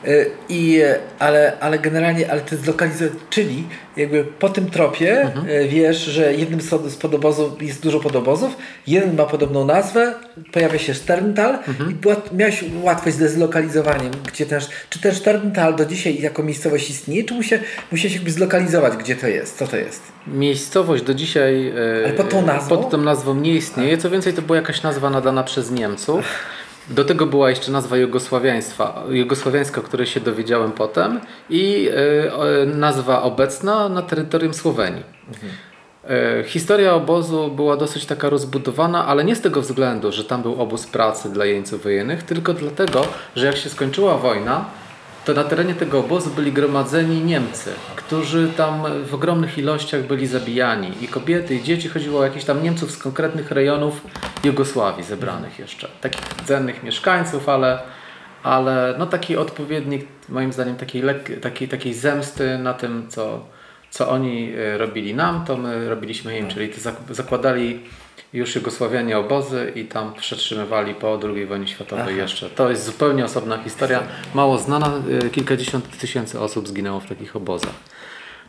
Y, 0.08 0.30
I, 0.48 0.82
ale, 1.18 1.52
ale 1.60 1.78
generalnie, 1.78 2.30
ale 2.30 2.40
to 2.40 2.54
jest 2.54 2.64
zlokalizowane, 2.64 3.10
czyli 3.30 3.64
jakby 3.96 4.24
po 4.24 4.48
tym 4.48 4.70
tropie 4.70 5.22
mhm. 5.22 5.48
Y, 5.48 5.68
wiesz, 5.68 5.96
że 6.04 6.34
jednym 6.34 6.60
z 6.60 6.96
podobozów 6.96 7.62
jest 7.62 7.82
dużo 7.82 8.00
podobozów, 8.00 8.56
jeden 8.86 9.16
ma 9.16 9.26
podobną 9.26 9.64
nazwę, 9.64 10.14
pojawia 10.52 10.78
się 10.78 10.94
Sterntal 10.94 11.54
mhm. 11.54 11.90
i 11.90 11.94
była, 11.94 12.16
miałeś 12.32 12.64
łatwość 12.82 13.16
ze 13.16 13.28
zlokalizowaniem, 13.28 14.12
gdzie 14.32 14.46
też, 14.46 14.68
czy 14.90 15.00
ten 15.00 15.14
Sterntal 15.14 15.76
do 15.76 15.86
dzisiaj 15.86 16.20
jako 16.20 16.42
miejscowość 16.42 16.90
istnieje, 16.90 17.24
czy 17.24 17.34
musiałeś 17.34 18.14
jakby 18.14 18.30
zlokalizować, 18.30 18.96
gdzie 18.96 19.16
to 19.16 19.28
jest, 19.28 19.58
co 19.58 19.66
to 19.66 19.76
jest? 19.76 20.02
Miejscowość 20.26 21.02
do 21.02 21.14
dzisiaj 21.14 21.72
ale 22.04 22.12
pod 22.12 22.28
tą 22.28 22.46
nazwą, 22.46 22.78
pod 22.78 22.90
tą 22.90 22.98
nazwą 22.98 23.34
nie 23.34 23.54
istnieje, 23.54 23.98
co 23.98 24.10
więcej 24.10 24.32
to 24.32 24.42
była 24.42 24.56
jakaś 24.56 24.82
nazwa 24.82 25.10
nadana 25.10 25.42
przez 25.42 25.70
Niemców. 25.70 26.24
Do 26.90 27.04
tego 27.04 27.26
była 27.26 27.50
jeszcze 27.50 27.72
nazwa 27.72 27.96
jugosławiaństwa, 27.96 29.02
jugosławiańska, 29.10 29.80
o 29.80 29.84
której 29.84 30.06
się 30.06 30.20
dowiedziałem 30.20 30.72
potem 30.72 31.20
i 31.50 31.90
e, 32.62 32.66
nazwa 32.66 33.22
obecna 33.22 33.88
na 33.88 34.02
terytorium 34.02 34.54
Słowenii. 34.54 35.02
Mhm. 35.28 35.52
Historia 36.44 36.94
obozu 36.94 37.50
była 37.50 37.76
dosyć 37.76 38.06
taka 38.06 38.28
rozbudowana, 38.28 39.06
ale 39.06 39.24
nie 39.24 39.36
z 39.36 39.40
tego 39.40 39.60
względu, 39.60 40.12
że 40.12 40.24
tam 40.24 40.42
był 40.42 40.62
obóz 40.62 40.86
pracy 40.86 41.32
dla 41.32 41.44
jeńców 41.44 41.82
wojennych, 41.82 42.22
tylko 42.22 42.54
dlatego, 42.54 43.06
że 43.36 43.46
jak 43.46 43.56
się 43.56 43.68
skończyła 43.70 44.18
wojna, 44.18 44.64
to 45.24 45.34
na 45.34 45.44
terenie 45.44 45.74
tego 45.74 45.98
obozu 45.98 46.30
byli 46.30 46.52
gromadzeni 46.52 47.20
Niemcy, 47.20 47.70
którzy 47.96 48.48
tam 48.56 48.82
w 49.06 49.14
ogromnych 49.14 49.58
ilościach 49.58 50.02
byli 50.02 50.26
zabijani. 50.26 50.92
I 51.00 51.08
kobiety, 51.08 51.54
i 51.54 51.62
dzieci 51.62 51.88
chodziło 51.88 52.20
o 52.20 52.24
jakichś 52.24 52.44
tam 52.44 52.62
Niemców 52.62 52.90
z 52.90 52.98
konkretnych 52.98 53.50
rejonów 53.50 54.00
Jugosławii 54.44 55.04
zebranych 55.04 55.58
jeszcze. 55.58 55.88
Takich 56.00 56.20
cennych 56.44 56.82
mieszkańców, 56.82 57.48
ale, 57.48 57.78
ale 58.42 58.94
no 58.98 59.06
taki 59.06 59.36
odpowiednik 59.36 60.06
moim 60.28 60.52
zdaniem 60.52 60.76
takiej, 60.76 61.02
lek- 61.02 61.40
takiej, 61.40 61.68
takiej 61.68 61.94
zemsty 61.94 62.58
na 62.58 62.74
tym, 62.74 63.08
co, 63.08 63.46
co 63.90 64.10
oni 64.10 64.52
e, 64.56 64.78
robili 64.78 65.14
nam, 65.14 65.44
to 65.44 65.56
my 65.56 65.88
robiliśmy 65.88 66.38
im, 66.38 66.48
czyli 66.48 66.70
zakładali 67.10 67.80
już 68.32 68.54
Jugosławianie 68.56 69.18
obozy 69.18 69.72
i 69.74 69.84
tam 69.84 70.14
przetrzymywali 70.14 70.94
po 70.94 71.18
II 71.34 71.46
wojnie 71.46 71.66
światowej 71.66 72.04
Aha. 72.04 72.22
jeszcze. 72.22 72.50
To 72.50 72.70
jest 72.70 72.84
zupełnie 72.84 73.24
osobna 73.24 73.62
historia, 73.62 74.02
mało 74.34 74.58
znana. 74.58 74.92
E, 75.26 75.30
kilkadziesiąt 75.30 75.98
tysięcy 75.98 76.40
osób 76.40 76.68
zginęło 76.68 77.00
w 77.00 77.06
takich 77.06 77.36
obozach. 77.36 77.74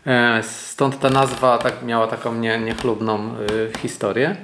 E, 0.07 0.43
stąd 0.43 0.99
ta 0.99 1.09
nazwa 1.09 1.57
tak, 1.57 1.83
miała 1.83 2.07
taką 2.07 2.35
nie, 2.35 2.59
niechlubną 2.59 3.35
historię. 3.81 4.35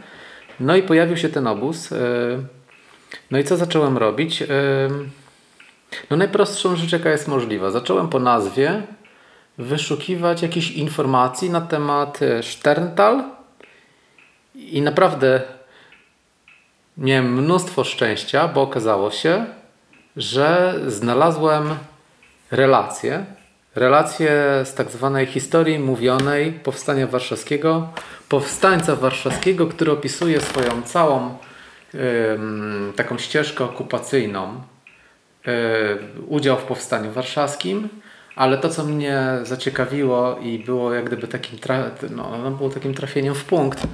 No 0.61 0.75
i 0.75 0.83
pojawił 0.83 1.17
się 1.17 1.29
ten 1.29 1.47
obóz. 1.47 1.91
Y, 1.91 1.97
no 3.31 3.39
i 3.39 3.43
co 3.43 3.57
zacząłem 3.57 3.97
robić? 3.97 4.41
Y, 4.41 4.47
no 6.09 6.17
najprostszą 6.17 6.75
rzecz, 6.75 6.91
jaka 6.91 7.09
jest 7.09 7.27
możliwa. 7.27 7.71
Zacząłem 7.71 8.07
po 8.07 8.19
nazwie 8.19 8.81
wyszukiwać 9.57 10.41
jakieś 10.41 10.71
informacji 10.71 11.49
na 11.49 11.61
temat 11.61 12.19
Sterntal 12.41 13.23
i 14.55 14.81
naprawdę 14.81 15.41
miałem 16.97 17.33
mnóstwo 17.33 17.83
szczęścia, 17.83 18.47
bo 18.47 18.61
okazało 18.61 19.11
się, 19.11 19.45
że 20.17 20.79
znalazłem 20.87 21.75
relacje, 22.51 23.25
relacje 23.75 24.31
z 24.63 24.73
tak 24.73 24.91
zwanej 24.91 25.25
historii 25.25 25.79
mówionej 25.79 26.51
Powstania 26.51 27.07
Warszawskiego, 27.07 27.89
powstańca 28.31 28.95
warszawskiego, 28.95 29.67
który 29.67 29.91
opisuje 29.91 30.41
swoją 30.41 30.81
całą 30.81 31.37
taką 32.95 33.17
ścieżkę 33.17 33.63
okupacyjną, 33.63 34.61
udział 36.27 36.57
w 36.57 36.63
Powstaniu 36.63 37.11
Warszawskim, 37.11 37.89
ale 38.35 38.57
to, 38.57 38.69
co 38.69 38.85
mnie 38.85 39.23
zaciekawiło 39.43 40.39
i 40.41 40.59
było 40.59 40.93
jak 40.93 41.05
gdyby 41.05 41.27
takim, 41.27 41.59
no, 42.09 42.51
było 42.51 42.69
takim 42.69 42.93
trafieniem 42.93 43.35
w 43.35 43.45
punkt, 43.45 43.87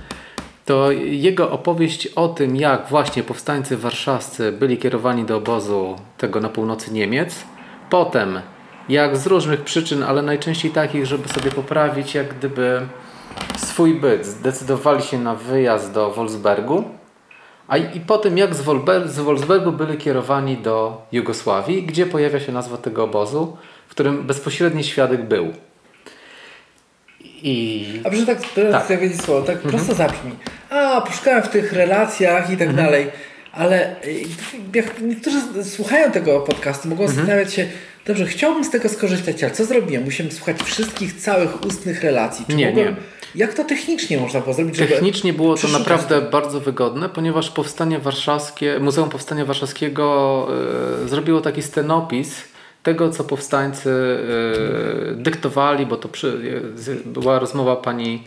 to 0.65 0.91
jego 0.91 1.51
opowieść 1.51 2.07
o 2.07 2.27
tym, 2.27 2.55
jak 2.55 2.87
właśnie 2.87 3.23
powstańcy 3.23 3.77
warszawscy 3.77 4.51
byli 4.51 4.77
kierowani 4.77 5.23
do 5.25 5.37
obozu 5.37 5.95
tego 6.17 6.39
na 6.39 6.49
północy 6.49 6.93
Niemiec, 6.93 7.43
potem 7.89 8.41
jak 8.89 9.17
z 9.17 9.27
różnych 9.27 9.61
przyczyn, 9.61 10.03
ale 10.03 10.21
najczęściej 10.21 10.71
takich, 10.71 11.05
żeby 11.05 11.29
sobie 11.29 11.51
poprawić 11.51 12.15
jak 12.15 12.33
gdyby 12.37 12.81
swój 13.57 13.93
byt, 13.93 14.25
zdecydowali 14.25 15.03
się 15.03 15.19
na 15.19 15.35
wyjazd 15.35 15.93
do 15.93 16.11
Wolfsbergu, 16.11 16.83
a 17.67 17.77
i, 17.77 17.97
i 17.97 17.99
potem 17.99 18.37
jak 18.37 18.55
z, 18.55 18.61
Wolber, 18.61 19.09
z 19.09 19.19
Wolfsbergu 19.19 19.71
byli 19.71 19.97
kierowani 19.97 20.57
do 20.57 21.01
Jugosławii, 21.11 21.83
gdzie 21.83 22.05
pojawia 22.05 22.39
się 22.39 22.51
nazwa 22.51 22.77
tego 22.77 23.03
obozu, 23.03 23.57
w 23.87 23.91
którym 23.91 24.27
bezpośredni 24.27 24.83
świadek 24.83 25.23
był. 25.23 25.53
I... 27.43 28.01
A 28.03 28.25
tak, 28.25 28.87
tak. 28.87 28.99
wiedzieć 28.99 29.21
słowo, 29.21 29.41
tak 29.41 29.55
mhm. 29.55 29.75
prosto 29.75 29.93
zabrzmi. 29.93 30.31
A, 30.69 31.01
poszukałem 31.01 31.43
w 31.43 31.49
tych 31.49 31.73
relacjach 31.73 32.49
i 32.49 32.57
tak 32.57 32.67
mhm. 32.67 32.85
dalej. 32.85 33.07
Ale 33.51 34.03
y, 34.05 34.23
jak 34.73 35.01
niektórzy 35.01 35.63
słuchają 35.63 36.11
tego 36.11 36.39
podcastu, 36.39 36.87
mogą 36.87 37.03
mhm. 37.03 37.17
zastanawiać 37.17 37.53
się, 37.53 37.67
dobrze, 38.07 38.25
chciałbym 38.25 38.63
z 38.63 38.69
tego 38.69 38.89
skorzystać, 38.89 39.43
ale 39.43 39.53
co 39.53 39.65
zrobiłem? 39.65 40.03
Musiałem 40.03 40.31
słuchać 40.31 40.63
wszystkich 40.63 41.13
całych 41.13 41.65
ustnych 41.65 42.03
relacji. 42.03 42.45
Czy 42.49 42.55
nie, 42.55 42.67
mogłem... 42.67 42.87
nie. 42.87 42.95
Jak 43.35 43.53
to 43.53 43.63
technicznie 43.63 44.17
można 44.17 44.41
było 44.41 44.53
zrobić? 44.53 44.77
Technicznie 44.77 45.33
było 45.33 45.55
to 45.55 45.67
naprawdę 45.67 46.21
bardzo 46.21 46.59
wygodne, 46.59 47.09
ponieważ 47.09 47.51
Powstanie 47.51 47.99
Warszawskie, 47.99 48.79
Muzeum 48.79 49.09
Powstania 49.09 49.45
Warszawskiego 49.45 50.47
yy, 51.01 51.09
zrobiło 51.09 51.41
taki 51.41 51.61
scenopis 51.61 52.43
tego, 52.83 53.09
co 53.09 53.23
powstańcy 53.23 53.89
yy, 55.09 55.15
dyktowali, 55.15 55.85
bo 55.85 55.97
to 55.97 56.09
przy, 56.09 56.61
była 57.05 57.39
rozmowa 57.39 57.75
pani 57.75 58.23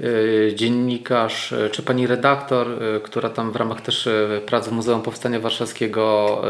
y, 0.00 0.52
dziennikarz, 0.54 1.54
czy 1.72 1.82
pani 1.82 2.06
redaktor, 2.06 2.66
która 3.02 3.28
tam 3.30 3.52
w 3.52 3.56
ramach 3.56 3.80
też 3.80 4.08
prac 4.46 4.68
w 4.68 4.72
Muzeum 4.72 5.02
Powstania 5.02 5.40
Warszawskiego 5.40 6.42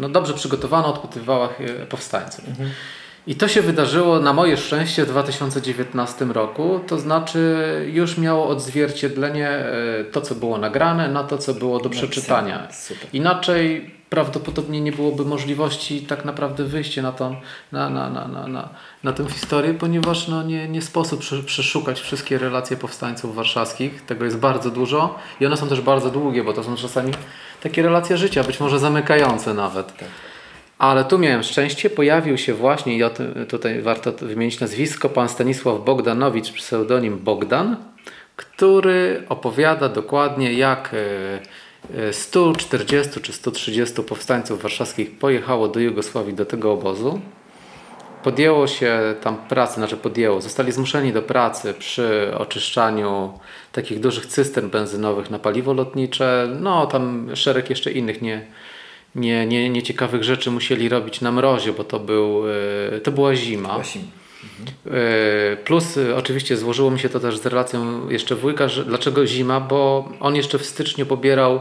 no 0.00 0.08
dobrze 0.08 0.34
przygotowana, 0.34 0.88
odpytywała 0.88 1.48
y, 1.60 1.86
powstańców. 1.86 2.44
I 3.26 3.34
to 3.34 3.48
się 3.48 3.62
wydarzyło 3.62 4.20
na 4.20 4.32
moje 4.32 4.56
szczęście 4.56 5.04
w 5.04 5.08
2019 5.08 6.24
roku, 6.24 6.80
to 6.86 6.98
znaczy 6.98 7.40
już 7.92 8.18
miało 8.18 8.48
odzwierciedlenie 8.48 9.48
e, 9.48 10.04
to, 10.12 10.20
co 10.20 10.34
było 10.34 10.58
nagrane, 10.58 11.08
na 11.08 11.24
to, 11.24 11.38
co 11.38 11.54
było 11.54 11.78
do 11.78 11.90
przeczytania. 11.90 12.68
Inaczej 13.12 13.90
prawdopodobnie 14.10 14.80
nie 14.80 14.92
byłoby 14.92 15.24
możliwości 15.24 16.00
tak 16.00 16.24
naprawdę 16.24 16.64
wyjścia 16.64 17.02
na, 17.02 17.12
tą, 17.12 17.36
na, 17.72 17.90
na, 17.90 18.10
na, 18.10 18.28
na, 18.28 18.46
na, 18.46 18.68
na 19.04 19.12
tę 19.12 19.28
historię, 19.28 19.74
ponieważ 19.74 20.28
no, 20.28 20.42
nie, 20.42 20.68
nie 20.68 20.82
sposób 20.82 21.20
prze- 21.20 21.42
przeszukać 21.42 22.00
wszystkie 22.00 22.38
relacje 22.38 22.76
powstańców 22.76 23.34
warszawskich. 23.34 24.02
Tego 24.06 24.24
jest 24.24 24.38
bardzo 24.38 24.70
dużo 24.70 25.18
i 25.40 25.46
one 25.46 25.56
są 25.56 25.68
też 25.68 25.80
bardzo 25.80 26.10
długie, 26.10 26.44
bo 26.44 26.52
to 26.52 26.64
są 26.64 26.76
czasami 26.76 27.12
takie 27.62 27.82
relacje 27.82 28.16
życia, 28.16 28.44
być 28.44 28.60
może 28.60 28.78
zamykające 28.78 29.54
nawet. 29.54 29.92
Ale 30.80 31.04
tu 31.04 31.18
miałem 31.18 31.42
szczęście, 31.42 31.90
pojawił 31.90 32.38
się 32.38 32.54
właśnie, 32.54 32.96
i 32.96 33.02
o 33.02 33.10
tym 33.10 33.46
tutaj 33.48 33.82
warto 33.82 34.12
wymienić 34.12 34.60
nazwisko, 34.60 35.08
pan 35.08 35.28
Stanisław 35.28 35.84
Bogdanowicz, 35.84 36.52
pseudonim 36.52 37.18
Bogdan, 37.18 37.76
który 38.36 39.22
opowiada 39.28 39.88
dokładnie 39.88 40.52
jak 40.52 40.94
e, 40.94 42.08
e, 42.08 42.12
140 42.12 43.20
czy 43.20 43.32
130 43.32 44.02
powstańców 44.02 44.62
warszawskich 44.62 45.18
pojechało 45.18 45.68
do 45.68 45.80
Jugosławii, 45.80 46.34
do 46.34 46.44
tego 46.46 46.72
obozu. 46.72 47.20
Podjęło 48.22 48.66
się 48.66 49.14
tam 49.22 49.36
pracy, 49.36 49.74
znaczy 49.74 49.96
podjęło, 49.96 50.40
zostali 50.40 50.72
zmuszeni 50.72 51.12
do 51.12 51.22
pracy 51.22 51.74
przy 51.74 52.34
oczyszczaniu 52.38 53.38
takich 53.72 54.00
dużych 54.00 54.26
cystern 54.26 54.68
benzynowych 54.70 55.30
na 55.30 55.38
paliwo 55.38 55.72
lotnicze, 55.72 56.48
no 56.60 56.86
tam 56.86 57.30
szereg 57.34 57.70
jeszcze 57.70 57.92
innych 57.92 58.22
nie, 58.22 58.46
nie, 59.14 59.46
nie, 59.46 59.70
nieciekawych 59.70 60.24
rzeczy 60.24 60.50
musieli 60.50 60.88
robić 60.88 61.20
na 61.20 61.32
mrozie, 61.32 61.72
bo 61.72 61.84
to, 61.84 62.00
był, 62.00 62.42
e, 62.96 63.00
to 63.00 63.12
była 63.12 63.34
zima. 63.34 63.74
Właśnie. 63.74 64.00
E, 64.86 65.56
Plus 65.56 65.96
e, 65.96 66.16
oczywiście 66.16 66.56
złożyło 66.56 66.90
mi 66.90 66.98
się 66.98 67.08
to 67.08 67.20
też 67.20 67.38
z 67.38 67.46
relacją 67.46 68.08
jeszcze 68.08 68.36
wujka, 68.36 68.68
że 68.68 68.84
dlaczego 68.84 69.26
zima, 69.26 69.60
bo 69.60 70.08
on 70.20 70.36
jeszcze 70.36 70.58
w 70.58 70.66
styczniu 70.66 71.06
pobierał 71.06 71.60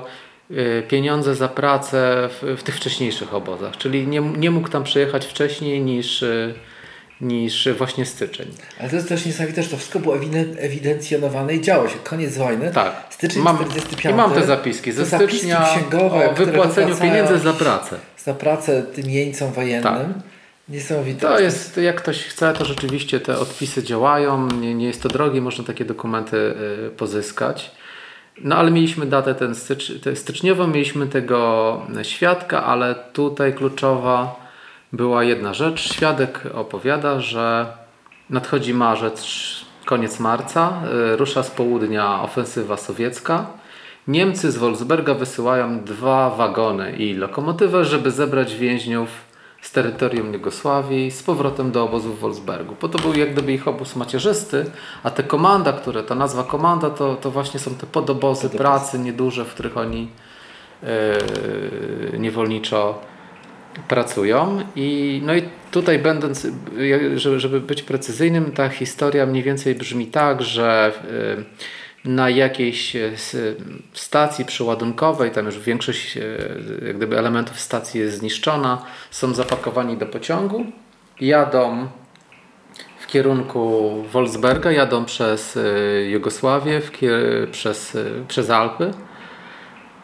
pieniądze 0.87 1.35
za 1.35 1.47
pracę 1.47 2.29
w, 2.31 2.55
w 2.57 2.63
tych 2.63 2.75
wcześniejszych 2.75 3.33
obozach, 3.33 3.77
czyli 3.77 4.07
nie, 4.07 4.19
nie 4.19 4.51
mógł 4.51 4.69
tam 4.69 4.83
przyjechać 4.83 5.25
wcześniej 5.25 5.81
niż, 5.81 6.23
niż 7.21 7.69
właśnie 7.77 8.05
styczeń. 8.05 8.47
Ale 8.79 8.89
to 8.89 8.95
jest 8.95 9.09
też 9.09 9.25
niesamowite, 9.25 9.63
że 9.63 9.69
to 9.69 9.77
wszystko 9.77 9.99
było 9.99 10.15
ewiden- 10.17 10.55
ewidencjonowane 10.57 11.53
i 11.53 11.61
działo 11.61 11.89
się. 11.89 11.95
Koniec 12.03 12.37
wojny. 12.37 12.71
Tak. 12.71 12.93
Styczeń 13.09 13.41
mam, 13.43 13.57
45. 13.57 14.13
I 14.13 14.17
mam 14.17 14.31
te 14.31 14.45
zapiski 14.45 14.91
ze 14.91 15.05
Te 15.05 15.17
stycznia 15.17 15.67
księgowe, 15.75 16.29
o 16.29 16.33
wypłaceniu 16.33 16.95
pieniędzy 16.95 17.39
za 17.39 17.53
pracę. 17.53 17.97
Za 18.17 18.33
pracę 18.33 18.83
tym 18.83 19.09
jeńcom 19.09 19.51
wojennym. 19.51 19.83
Tak. 19.83 20.07
Niesamowite. 20.69 21.19
To 21.21 21.39
jest, 21.39 21.77
jak 21.77 21.95
ktoś 21.95 22.23
chce, 22.23 22.53
to 22.53 22.65
rzeczywiście 22.65 23.19
te 23.19 23.39
odpisy 23.39 23.83
działają, 23.83 24.47
nie, 24.47 24.75
nie 24.75 24.85
jest 24.87 25.01
to 25.03 25.09
drogie, 25.09 25.41
można 25.41 25.63
takie 25.63 25.85
dokumenty 25.85 26.37
y, 26.87 26.89
pozyskać. 26.97 27.71
No 28.41 28.55
ale 28.55 28.71
mieliśmy 28.71 29.05
datę 29.05 29.35
ten 29.35 29.55
stycz, 29.55 29.91
te 30.01 30.15
styczniową, 30.15 30.67
mieliśmy 30.67 31.07
tego 31.07 31.81
świadka, 32.03 32.63
ale 32.63 32.95
tutaj 33.13 33.53
kluczowa 33.53 34.48
była 34.93 35.23
jedna 35.23 35.53
rzecz. 35.53 35.93
Świadek 35.93 36.43
opowiada, 36.53 37.19
że 37.19 37.73
nadchodzi 38.29 38.73
marzec, 38.73 39.25
koniec 39.85 40.19
marca, 40.19 40.73
y, 41.13 41.15
rusza 41.15 41.43
z 41.43 41.51
południa 41.51 42.21
ofensywa 42.21 42.77
sowiecka. 42.77 43.45
Niemcy 44.07 44.51
z 44.51 44.57
Wolfsberga 44.57 45.13
wysyłają 45.13 45.83
dwa 45.83 46.29
wagony 46.29 46.91
i 46.91 47.13
lokomotywę, 47.13 47.85
żeby 47.85 48.11
zebrać 48.11 48.55
więźniów 48.55 49.09
z 49.61 49.71
terytorium 49.71 50.33
Jugosławii 50.33 51.11
z 51.11 51.23
powrotem 51.23 51.71
do 51.71 51.83
obozu 51.83 52.13
w 52.13 52.19
Wolfsbergu. 52.19 52.75
Bo 52.81 52.89
to 52.89 52.99
był 52.99 53.13
jak 53.13 53.33
gdyby 53.33 53.53
ich 53.53 53.67
obóz 53.67 53.95
macierzysty, 53.95 54.65
a 55.03 55.09
te 55.09 55.23
komanda, 55.23 55.73
które, 55.73 56.03
ta 56.03 56.15
nazwa 56.15 56.43
komanda, 56.43 56.89
to, 56.89 57.15
to 57.15 57.31
właśnie 57.31 57.59
są 57.59 57.75
te 57.75 57.87
podobozy 57.87 58.49
pracy 58.49 58.99
nieduże, 58.99 59.45
w 59.45 59.53
których 59.53 59.77
oni 59.77 60.07
e, 60.83 62.17
niewolniczo 62.17 62.99
pracują. 63.87 64.63
I, 64.75 65.21
no 65.25 65.35
i 65.35 65.41
tutaj 65.71 65.99
będąc, 65.99 66.47
żeby, 67.15 67.61
być 67.61 67.81
precyzyjnym, 67.83 68.51
ta 68.51 68.69
historia 68.69 69.25
mniej 69.25 69.43
więcej 69.43 69.75
brzmi 69.75 70.07
tak, 70.07 70.41
że 70.41 70.91
e, 72.05 72.09
na 72.09 72.29
jakiejś 72.29 72.95
s- 72.95 73.37
stacji 73.93 74.45
przeładunkowej, 74.45 75.31
tam 75.31 75.45
już 75.45 75.59
większość 75.59 76.17
e, 76.17 76.21
jak 76.87 76.97
gdyby 76.97 77.17
elementów 77.17 77.59
stacji 77.59 78.01
jest 78.01 78.17
zniszczona, 78.17 78.85
są 79.11 79.33
zapakowani 79.33 79.97
do 79.97 80.05
pociągu, 80.05 80.65
jadą 81.21 81.87
w 82.99 83.07
kierunku 83.07 83.93
Wolfsberga, 84.11 84.71
jadą 84.71 85.05
przez 85.05 85.59
Jugosławię, 86.09 86.81
kier- 87.01 87.47
przez, 87.51 87.97
przez 88.27 88.49
Alpy. 88.49 88.91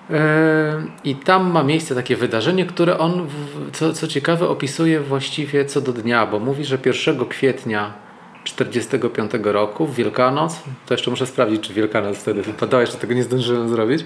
E, 0.10 0.84
I 1.04 1.16
tam 1.16 1.52
ma 1.52 1.64
miejsce 1.64 1.96
takie 1.96 2.16
wydarzenie, 2.16 2.66
które 2.66 2.98
on, 2.98 3.28
co, 3.74 3.94
co 3.94 4.08
ciekawe, 4.08 4.48
opisuje 4.50 5.00
właściwie 5.00 5.66
co 5.66 5.82
do 5.82 5.94
dnia, 5.94 6.26
bo 6.26 6.40
mówi, 6.40 6.66
że 6.66 6.78
1 6.86 7.26
kwietnia 7.26 7.94
45 8.44 9.32
roku, 9.44 9.86
w 9.86 9.96
Wielkanoc, 9.96 10.64
to 10.86 10.94
jeszcze 10.94 11.12
muszę 11.12 11.26
sprawdzić, 11.26 11.68
czy 11.68 11.74
Wielkanoc 11.74 12.18
wtedy 12.18 12.42
wypadała, 12.42 12.82
jeszcze 12.82 12.98
tego 12.98 13.14
nie 13.14 13.24
zdążyłem 13.24 13.70
zrobić, 13.70 14.06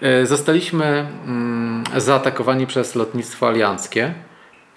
e, 0.00 0.26
zostaliśmy 0.26 0.84
mm, 1.26 1.84
zaatakowani 1.96 2.66
przez 2.66 2.94
lotnictwo 2.94 3.48
alianckie. 3.48 4.14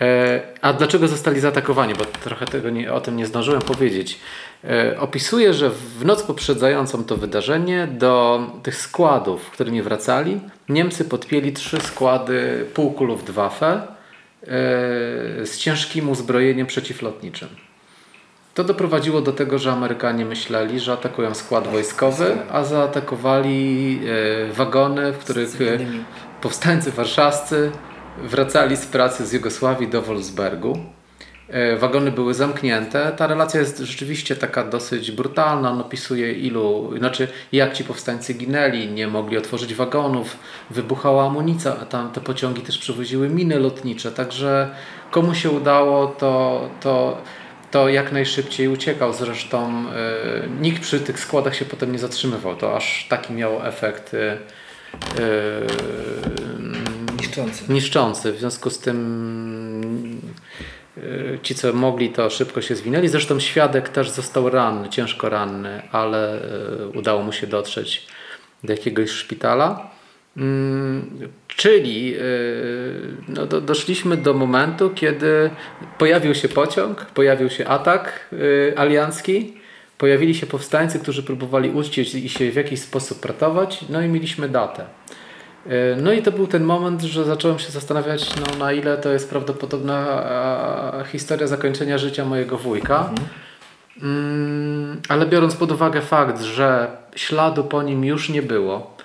E, 0.02 0.42
A 0.62 0.74
dlaczego 0.74 1.08
zostali 1.08 1.40
zaatakowani? 1.40 1.94
Bo 1.94 2.06
trochę 2.06 2.46
tego 2.46 2.70
nie, 2.70 2.94
o 2.94 3.02
tym 3.02 3.18
nie 3.18 3.26
zdążyłem 3.26 3.62
powiedzieć. 3.62 4.20
E, 4.64 5.00
Opisuje, 5.00 5.54
że 5.54 5.70
w 5.70 6.06
noc 6.06 6.24
poprzedzającą 6.24 7.04
to 7.04 7.18
wydarzenie 7.18 7.88
do 7.88 8.42
tych 8.64 8.76
składów, 8.76 9.50
które 9.52 9.72
nie 9.72 9.84
wracali, 9.84 10.42
Niemcy 10.70 11.06
podpięli 11.06 11.54
trzy 11.54 11.82
składy 11.82 12.66
pułku 12.74 13.06
Luftwaffe 13.06 13.68
e, 13.68 13.88
z 15.46 15.58
ciężkim 15.58 16.10
uzbrojeniem 16.10 16.68
przeciwlotniczym. 16.68 17.50
To 18.54 18.64
doprowadziło 18.64 19.22
do 19.22 19.34
tego, 19.34 19.60
że 19.60 19.72
Amerykanie 19.72 20.26
myśleli, 20.26 20.80
że 20.80 20.94
atakują 20.94 21.34
skład 21.34 21.68
wojskowy, 21.68 22.38
a 22.52 22.64
zaatakowali 22.64 24.00
e, 24.50 24.54
wagony, 24.54 25.14
w 25.14 25.18
których 25.18 25.50
powstańcy 26.42 26.92
warszawscy 26.92 27.72
wracali 28.24 28.78
z 28.78 28.86
pracy 28.86 29.26
z 29.26 29.34
Jugosławii 29.34 29.88
do 29.88 30.02
Wolfsbergu. 30.02 30.78
E, 31.50 31.78
Wagony 31.78 32.12
były 32.12 32.34
zamknięte. 32.34 33.12
Ta 33.18 33.28
relacja 33.28 33.60
jest 33.60 33.80
rzeczywiście 33.80 34.36
taka 34.36 34.64
dosyć 34.64 35.12
brutalna. 35.12 35.72
On 35.72 35.82
opisuje 35.82 36.34
ilu, 36.34 36.98
znaczy 36.98 37.28
jak 37.52 37.74
ci 37.74 37.84
powstańcy 37.84 38.34
ginęli, 38.34 38.88
nie 38.88 39.08
mogli 39.08 39.38
otworzyć 39.38 39.76
wagonów, 39.76 40.38
wybuchała 40.70 41.26
amunicja, 41.26 41.78
a 41.82 41.86
tam 41.86 42.12
te 42.12 42.22
pociągi 42.22 42.62
też 42.62 42.78
przywoziły 42.78 43.30
miny 43.30 43.60
lotnicze, 43.60 44.12
także 44.12 44.70
komu 45.12 45.36
się 45.36 45.50
udało, 45.50 46.08
to, 46.08 46.70
to, 46.82 47.22
to 47.72 47.90
jak 47.90 48.12
najszybciej 48.12 48.68
uciekał. 48.68 49.14
Zresztą 49.14 49.86
e, 49.90 50.48
nikt 50.62 50.82
przy 50.82 51.00
tych 51.00 51.20
składach 51.20 51.56
się 51.56 51.66
potem 51.66 51.92
nie 51.92 52.00
zatrzymywał. 52.00 52.56
To 52.56 52.76
aż 52.76 53.08
taki 53.10 53.34
miał 53.34 53.66
efekt 53.66 54.14
e, 54.14 54.32
e, 54.32 54.38
Niszczący. 57.20 57.74
niszczący. 57.74 58.34
W 58.34 58.40
związku 58.40 58.70
z 58.70 58.80
tym 58.80 58.98
ci, 61.44 61.56
co 61.56 61.74
mogli, 61.74 62.10
to 62.10 62.30
szybko 62.30 62.62
się 62.62 62.76
zwinęli. 62.76 63.08
Zresztą 63.08 63.40
świadek 63.40 63.90
też 63.90 64.10
został 64.10 64.50
ranny, 64.50 64.90
ciężko 64.90 65.30
ranny, 65.30 65.82
ale 65.92 66.44
y, 66.44 66.88
udało 66.88 67.24
mu 67.24 67.32
się 67.32 67.48
dotrzeć 67.48 68.08
do 68.64 68.74
jakiegoś 68.74 69.10
szpitala. 69.10 69.90
Mm, 70.38 71.30
Czyli 71.48 72.16
y, 72.16 72.22
no, 73.28 73.46
do, 73.46 73.62
doszliśmy 73.62 74.18
do 74.18 74.34
momentu, 74.34 74.90
kiedy 74.96 75.50
pojawił 75.98 76.36
się 76.36 76.50
pociąg, 76.50 77.06
pojawił 77.06 77.50
się 77.50 77.68
atak 77.68 78.30
y, 78.34 78.74
aliancki, 78.78 79.54
pojawili 79.98 80.36
się 80.36 80.46
powstańcy, 80.46 81.00
którzy 81.00 81.24
próbowali 81.24 81.70
uczcić 81.70 82.16
i 82.16 82.30
się 82.30 82.52
w 82.52 82.56
jakiś 82.56 82.80
sposób 82.80 83.26
ratować, 83.26 83.86
no 83.90 84.02
i 84.02 84.08
mieliśmy 84.08 84.50
datę. 84.50 84.86
E, 85.68 85.96
No 86.02 86.12
i 86.12 86.22
to 86.22 86.32
był 86.32 86.48
ten 86.48 86.64
moment, 86.64 87.02
że 87.02 87.26
zacząłem 87.26 87.60
się 87.60 87.72
zastanawiać, 87.72 88.30
no, 88.36 88.66
na 88.66 88.74
ile 88.74 88.98
to 88.98 89.10
jest 89.10 89.30
prawdopodobna 89.30 90.22
historia 91.12 91.48
zakończenia 91.48 91.98
życia 91.98 92.26
mojego 92.26 92.58
wujka. 92.58 93.10
Mm, 94.04 95.02
ale 95.10 95.26
biorąc 95.26 95.56
pod 95.56 95.72
uwagę 95.72 96.02
fakt, 96.02 96.42
że 96.42 96.88
śladu 97.16 97.64
po 97.64 97.84
nim 97.84 98.06
już 98.06 98.30
nie 98.30 98.42
było 98.42 98.98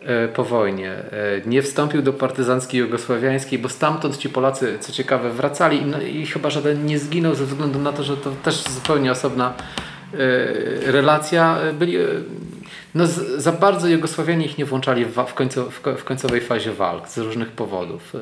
e, 0.00 0.28
po 0.28 0.44
wojnie, 0.44 0.90
e, 0.92 1.02
nie 1.46 1.62
wstąpił 1.62 2.02
do 2.02 2.12
partyzanckiej 2.12 2.80
jugosławiańskiej, 2.80 3.58
bo 3.58 3.68
stamtąd 3.68 4.16
ci 4.16 4.28
Polacy, 4.28 4.76
co 4.80 4.92
ciekawe, 4.92 5.30
wracali 5.30 5.82
i, 5.82 5.86
no, 5.86 6.00
i 6.00 6.26
chyba 6.26 6.50
żaden 6.50 6.86
nie 6.86 6.98
zginął 6.98 7.34
ze 7.34 7.44
względu 7.44 7.78
na 7.78 7.92
to, 7.92 8.02
że 8.02 8.16
to 8.16 8.30
też 8.30 8.62
zupełnie 8.62 9.12
osobna 9.12 9.52
relacja 10.86 11.58
byli 11.78 11.96
no, 12.94 13.06
z, 13.06 13.42
za 13.42 13.52
bardzo 13.52 13.88
Jugosławianie 13.88 14.46
ich 14.46 14.58
nie 14.58 14.64
włączali 14.64 15.04
w, 15.04 15.14
w, 15.14 15.34
końcu, 15.34 15.70
w, 15.70 15.80
w, 15.98 16.04
końcowej 16.04 16.40
fazie 16.40 16.72
walk 16.72 17.08
z 17.08 17.18
różnych 17.18 17.48
powodów. 17.48 18.14
Y, 18.14 18.18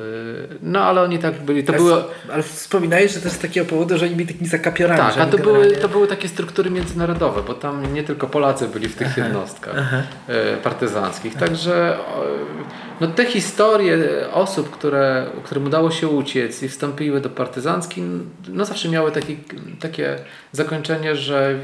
no 0.61 0.81
ale 0.81 1.01
oni 1.01 1.19
tak 1.19 1.41
byli. 1.41 1.63
To 1.63 1.73
było... 1.73 2.03
Ale 2.33 2.43
wspominałeś, 2.43 3.13
że 3.13 3.19
też 3.19 3.31
z 3.31 3.39
takiego 3.39 3.65
powodu, 3.65 3.97
że 3.97 4.05
oni 4.05 4.15
byli 4.15 4.27
takimi 4.27 4.47
zakapiorami. 4.47 4.99
Tak, 4.99 5.17
a 5.17 5.25
to, 5.25 5.37
generalnie... 5.37 5.67
były, 5.69 5.77
to 5.77 5.89
były 5.89 6.07
takie 6.07 6.27
struktury 6.27 6.71
międzynarodowe, 6.71 7.41
bo 7.47 7.53
tam 7.53 7.93
nie 7.93 8.03
tylko 8.03 8.27
Polacy 8.27 8.67
byli 8.67 8.87
w 8.87 8.95
tych 8.95 9.07
aha, 9.11 9.21
jednostkach 9.23 9.75
aha. 9.77 10.01
Y, 10.29 10.57
partyzanckich. 10.57 11.35
Także 11.35 11.97
no, 13.01 13.07
te 13.07 13.25
historie 13.25 13.97
osób, 14.33 14.69
które, 14.69 15.25
którym 15.43 15.65
udało 15.65 15.91
się 15.91 16.07
uciec 16.07 16.63
i 16.63 16.69
wstąpiły 16.69 17.21
do 17.21 17.29
partyzanckich, 17.29 18.03
no 18.47 18.65
zawsze 18.65 18.89
miały 18.89 19.11
taki, 19.11 19.37
takie 19.79 20.17
zakończenie, 20.51 21.15
że 21.15 21.55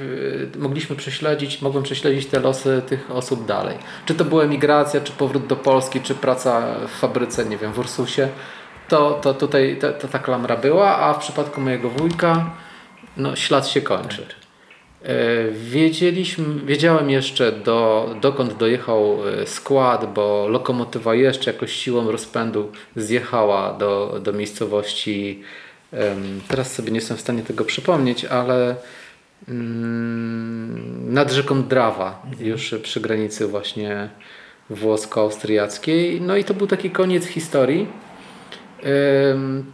y, 0.55 0.57
mogliśmy 0.57 0.95
prześledzić, 0.95 1.61
mogłem 1.61 1.83
prześledzić 1.83 2.25
te 2.25 2.39
losy 2.39 2.78
tych 2.81 3.11
osób 3.11 3.45
dalej. 3.45 3.77
Czy 4.05 4.15
to 4.15 4.25
była 4.25 4.43
emigracja, 4.43 5.01
czy 5.01 5.11
powrót 5.11 5.47
do 5.47 5.55
Polski, 5.55 6.01
czy 6.01 6.15
praca 6.15 6.65
w 6.87 6.91
fabryce, 6.91 7.45
nie 7.45 7.57
wiem, 7.57 7.73
w 7.73 7.79
Ursusie, 7.79 8.29
to, 8.87 9.19
to 9.21 9.33
tutaj 9.33 9.77
to, 9.81 9.93
to 9.93 10.07
ta 10.07 10.19
klamra 10.19 10.57
była, 10.57 10.97
a 10.97 11.13
w 11.13 11.19
przypadku 11.19 11.61
mojego 11.61 11.89
wujka 11.89 12.49
no, 13.17 13.35
ślad 13.35 13.67
się 13.67 13.81
kończy. 13.81 14.25
E, 15.03 15.51
wiedzieliśmy, 15.51 16.45
wiedziałem 16.65 17.09
jeszcze 17.09 17.51
do, 17.51 18.09
dokąd 18.21 18.53
dojechał 18.53 19.17
e, 19.27 19.47
skład, 19.47 20.13
bo 20.13 20.47
lokomotywa 20.47 21.15
jeszcze 21.15 21.51
jakoś 21.51 21.73
siłą 21.73 22.11
rozpędu 22.11 22.71
zjechała 22.95 23.73
do, 23.73 24.19
do 24.23 24.33
miejscowości. 24.33 25.43
Teraz 26.47 26.73
sobie 26.73 26.91
nie 26.91 26.97
jestem 26.97 27.17
w 27.17 27.21
stanie 27.21 27.41
tego 27.41 27.65
przypomnieć, 27.65 28.25
ale 28.25 28.75
nad 31.09 31.31
rzeką 31.31 31.63
Drawa, 31.63 32.21
już 32.39 32.75
przy 32.83 33.01
granicy 33.01 33.47
właśnie 33.47 34.09
włosko-austriackiej. 34.69 36.21
No 36.21 36.37
i 36.37 36.43
to 36.43 36.53
był 36.53 36.67
taki 36.67 36.91
koniec 36.91 37.25
historii. 37.25 37.87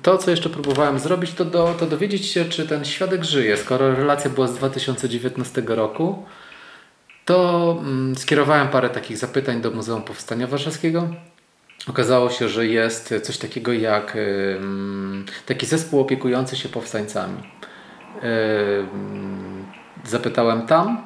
To, 0.01 0.17
co 0.17 0.31
jeszcze 0.31 0.49
próbowałem 0.49 0.99
zrobić, 0.99 1.33
to, 1.33 1.45
do, 1.45 1.75
to 1.79 1.85
dowiedzieć 1.85 2.25
się, 2.25 2.45
czy 2.45 2.67
ten 2.67 2.85
świadek 2.85 3.23
żyje. 3.23 3.57
Skoro 3.57 3.95
relacja 3.95 4.29
była 4.29 4.47
z 4.47 4.55
2019 4.55 5.63
roku, 5.67 6.23
to 7.25 7.77
mm, 7.79 8.15
skierowałem 8.15 8.67
parę 8.67 8.89
takich 8.89 9.17
zapytań 9.17 9.61
do 9.61 9.71
Muzeum 9.71 10.01
Powstania 10.01 10.47
Warszawskiego. 10.47 11.07
Okazało 11.87 12.29
się, 12.29 12.49
że 12.49 12.67
jest 12.67 13.13
coś 13.23 13.37
takiego 13.37 13.73
jak 13.73 14.17
taki 15.45 15.65
zespół 15.65 15.99
opiekujący 15.99 16.55
się 16.55 16.69
powstańcami 16.69 17.37
zapytałem 20.09 20.67
tam. 20.67 20.97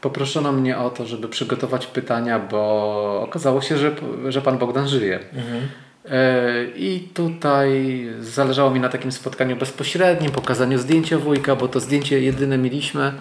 Poproszono 0.00 0.52
mnie 0.52 0.78
o 0.78 0.90
to, 0.90 1.06
żeby 1.06 1.28
przygotować 1.28 1.86
pytania, 1.86 2.38
bo 2.38 3.22
okazało 3.24 3.60
się, 3.60 3.78
że, 3.78 3.94
że 4.28 4.42
pan 4.42 4.58
Bogdan 4.58 4.88
żyje. 4.88 5.20
Mhm. 5.34 5.68
E, 6.04 6.64
I 6.76 7.08
tutaj 7.14 8.06
zależało 8.20 8.70
mi 8.70 8.80
na 8.80 8.88
takim 8.88 9.12
spotkaniu 9.12 9.56
bezpośrednim, 9.56 10.30
pokazaniu 10.30 10.78
zdjęcia 10.78 11.18
wujka, 11.18 11.56
bo 11.56 11.68
to 11.68 11.80
zdjęcie 11.80 12.20
jedyne 12.20 12.58
mieliśmy 12.58 13.02
e, 13.02 13.12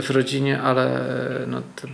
w 0.00 0.10
rodzinie, 0.10 0.62
ale 0.62 1.00
no, 1.46 1.62
ten, 1.76 1.90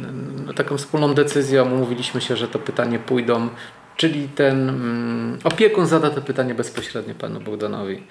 no, 0.47 0.53
taką 0.53 0.77
wspólną 0.77 1.15
decyzją 1.15 1.73
umówiliśmy 1.73 2.21
się, 2.21 2.37
że 2.37 2.49
to 2.49 2.59
pytanie 2.59 2.99
pójdą, 2.99 3.49
czyli 3.97 4.29
ten 4.29 4.69
mm, 4.69 5.39
opiekun 5.45 5.87
zada 5.87 6.11
to 6.11 6.23
pytanie 6.23 6.55
bezpośrednio 6.55 7.15
panu 7.15 7.41
Bogdanowi. 7.41 8.03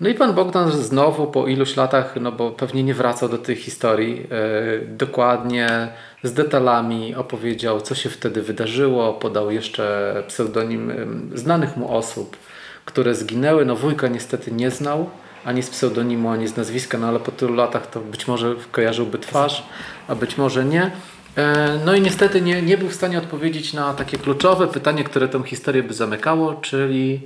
No 0.00 0.08
i 0.08 0.14
pan 0.14 0.34
Bogdan 0.34 0.70
znowu 0.70 1.26
po 1.26 1.46
iluś 1.46 1.76
latach, 1.76 2.14
no 2.20 2.32
bo 2.32 2.50
pewnie 2.50 2.82
nie 2.82 2.94
wracał 2.94 3.28
do 3.28 3.38
tej 3.38 3.56
historii, 3.56 4.26
e, 4.30 4.86
dokładnie 4.86 5.88
z 6.22 6.32
detalami 6.32 7.14
opowiedział, 7.14 7.80
co 7.80 7.94
się 7.94 8.10
wtedy 8.10 8.42
wydarzyło, 8.42 9.12
podał 9.12 9.50
jeszcze 9.50 10.14
pseudonim 10.28 10.92
znanych 11.34 11.76
mu 11.76 11.96
osób, 11.96 12.36
które 12.84 13.14
zginęły. 13.14 13.64
No 13.64 13.76
wujka 13.76 14.08
niestety 14.08 14.52
nie 14.52 14.70
znał, 14.70 15.10
ani 15.44 15.62
z 15.62 15.70
pseudonimu, 15.70 16.30
ani 16.30 16.48
z 16.48 16.56
nazwiska, 16.56 16.98
no 16.98 17.08
ale 17.08 17.20
po 17.20 17.32
tylu 17.32 17.54
latach 17.54 17.90
to 17.90 18.00
być 18.00 18.28
może 18.28 18.54
kojarzyłby 18.72 19.18
twarz, 19.18 19.66
a 20.08 20.14
być 20.14 20.38
może 20.38 20.64
nie. 20.64 20.90
E, 21.36 21.78
no 21.84 21.94
i 21.94 22.00
niestety 22.00 22.40
nie, 22.40 22.62
nie 22.62 22.78
był 22.78 22.88
w 22.88 22.94
stanie 22.94 23.18
odpowiedzieć 23.18 23.72
na 23.72 23.94
takie 23.94 24.18
kluczowe 24.18 24.66
pytanie, 24.66 25.04
które 25.04 25.28
tę 25.28 25.42
historię 25.42 25.82
by 25.82 25.94
zamykało, 25.94 26.54
czyli 26.54 27.20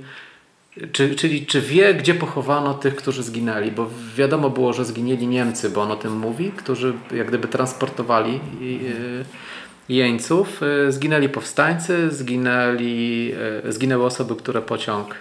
czy, 0.91 1.15
czyli 1.15 1.45
czy 1.45 1.61
wie, 1.61 1.93
gdzie 1.93 2.13
pochowano 2.13 2.73
tych, 2.73 2.95
którzy 2.95 3.23
zginęli? 3.23 3.71
Bo 3.71 3.89
wiadomo 4.15 4.49
było, 4.49 4.73
że 4.73 4.85
zginęli 4.85 5.27
Niemcy, 5.27 5.69
bo 5.69 5.81
on 5.81 5.91
o 5.91 5.95
tym 5.95 6.17
mówi, 6.17 6.51
którzy 6.51 6.93
jak 7.15 7.27
gdyby 7.27 7.47
transportowali 7.47 8.35
e, 8.35 8.39
jeńców. 9.89 10.61
E, 10.63 10.91
zginęli 10.91 11.29
powstańcy, 11.29 12.11
zginęli, 12.11 13.33
e, 13.65 13.71
zginęły 13.71 14.05
osoby, 14.05 14.35
które 14.35 14.61
pociąg 14.61 15.15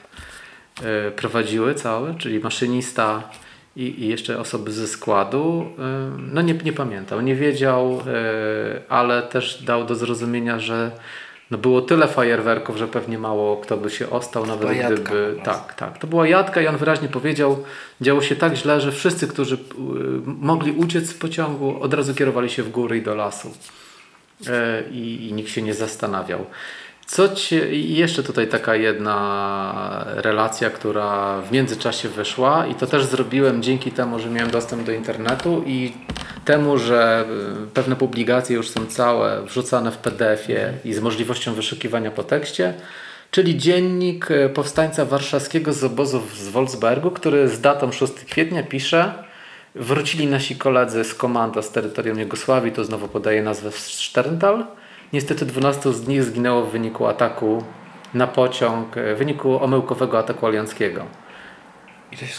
prowadziły 1.16 1.74
cały, 1.74 2.14
czyli 2.18 2.40
maszynista 2.40 3.30
i, 3.76 4.02
i 4.02 4.08
jeszcze 4.08 4.38
osoby 4.38 4.72
ze 4.72 4.88
składu. 4.88 5.66
No 6.18 6.42
nie, 6.42 6.54
nie 6.54 6.72
pamiętał, 6.72 7.20
nie 7.20 7.34
wiedział, 7.34 8.02
ale 8.88 9.22
też 9.22 9.62
dał 9.62 9.86
do 9.86 9.94
zrozumienia, 9.94 10.58
że 10.58 10.90
no 11.52 11.58
było 11.58 11.82
tyle 11.82 12.08
fajerwerków, 12.08 12.76
że 12.76 12.88
pewnie 12.88 13.18
mało 13.18 13.56
kto 13.56 13.76
by 13.76 13.90
się 13.90 14.10
ostał, 14.10 14.46
nawet 14.46 14.68
gdyby. 14.78 15.36
Tak, 15.44 15.74
tak. 15.74 15.98
To 15.98 16.06
była 16.06 16.28
jadka 16.28 16.62
i 16.62 16.66
on 16.66 16.76
wyraźnie 16.76 17.08
powiedział, 17.08 17.64
działo 18.00 18.22
się 18.22 18.36
tak 18.36 18.54
źle, 18.54 18.80
że 18.80 18.92
wszyscy, 18.92 19.28
którzy 19.28 19.54
y, 19.54 19.58
mogli 20.24 20.72
uciec 20.72 21.08
z 21.08 21.14
pociągu, 21.14 21.82
od 21.82 21.94
razu 21.94 22.14
kierowali 22.14 22.50
się 22.50 22.62
w 22.62 22.70
góry 22.70 22.98
i 22.98 23.02
do 23.02 23.14
lasu. 23.14 23.50
E, 24.48 24.82
I, 24.90 25.28
i 25.28 25.32
nikt 25.32 25.50
się 25.50 25.62
nie 25.62 25.74
zastanawiał. 25.74 26.46
Co 27.06 27.28
jeszcze 27.70 28.22
tutaj 28.22 28.48
taka 28.48 28.76
jedna 28.76 30.04
relacja, 30.06 30.70
która 30.70 31.40
w 31.40 31.52
międzyczasie 31.52 32.08
wyszła 32.08 32.66
i 32.66 32.74
to 32.74 32.86
też 32.86 33.04
zrobiłem 33.04 33.62
dzięki 33.62 33.92
temu, 33.92 34.18
że 34.18 34.30
miałem 34.30 34.50
dostęp 34.50 34.86
do 34.86 34.92
internetu 34.92 35.62
i 35.66 35.92
temu, 36.44 36.78
że 36.78 37.24
y, 37.64 37.66
pewne 37.74 37.96
publikacje 37.96 38.56
już 38.56 38.70
są 38.70 38.86
całe 38.86 39.42
wrzucane 39.42 39.90
w 39.90 39.96
PDF-ie 39.96 40.72
i 40.84 40.94
z 40.94 41.00
możliwością 41.00 41.54
wyszukiwania 41.54 42.10
po 42.10 42.24
tekście, 42.24 42.74
czyli 43.30 43.58
dziennik 43.58 44.30
y, 44.30 44.48
powstańca 44.48 45.04
warszawskiego 45.04 45.72
z 45.72 45.84
obozów 45.84 46.36
z 46.36 46.48
Wolfsbergu, 46.48 47.10
który 47.10 47.48
z 47.48 47.60
datą 47.60 47.92
6 47.92 48.12
kwietnia 48.12 48.62
pisze 48.62 49.14
wrócili 49.74 50.26
nasi 50.26 50.56
koledzy 50.56 51.04
z 51.04 51.14
komando 51.14 51.62
z 51.62 51.70
terytorium 51.70 52.18
Jugosławii, 52.18 52.72
to 52.72 52.84
znowu 52.84 53.08
podaje 53.08 53.42
nazwę 53.42 53.70
Sterntal, 53.72 54.66
Niestety 55.12 55.46
12 55.46 55.92
z 55.92 56.08
nich 56.08 56.24
zginęło 56.24 56.62
w 56.62 56.72
wyniku 56.72 57.06
ataku 57.06 57.64
na 58.14 58.26
pociąg, 58.26 58.94
w 59.14 59.18
wyniku 59.18 59.64
omyłkowego 59.64 60.18
ataku 60.18 60.46
alianckiego. 60.46 61.06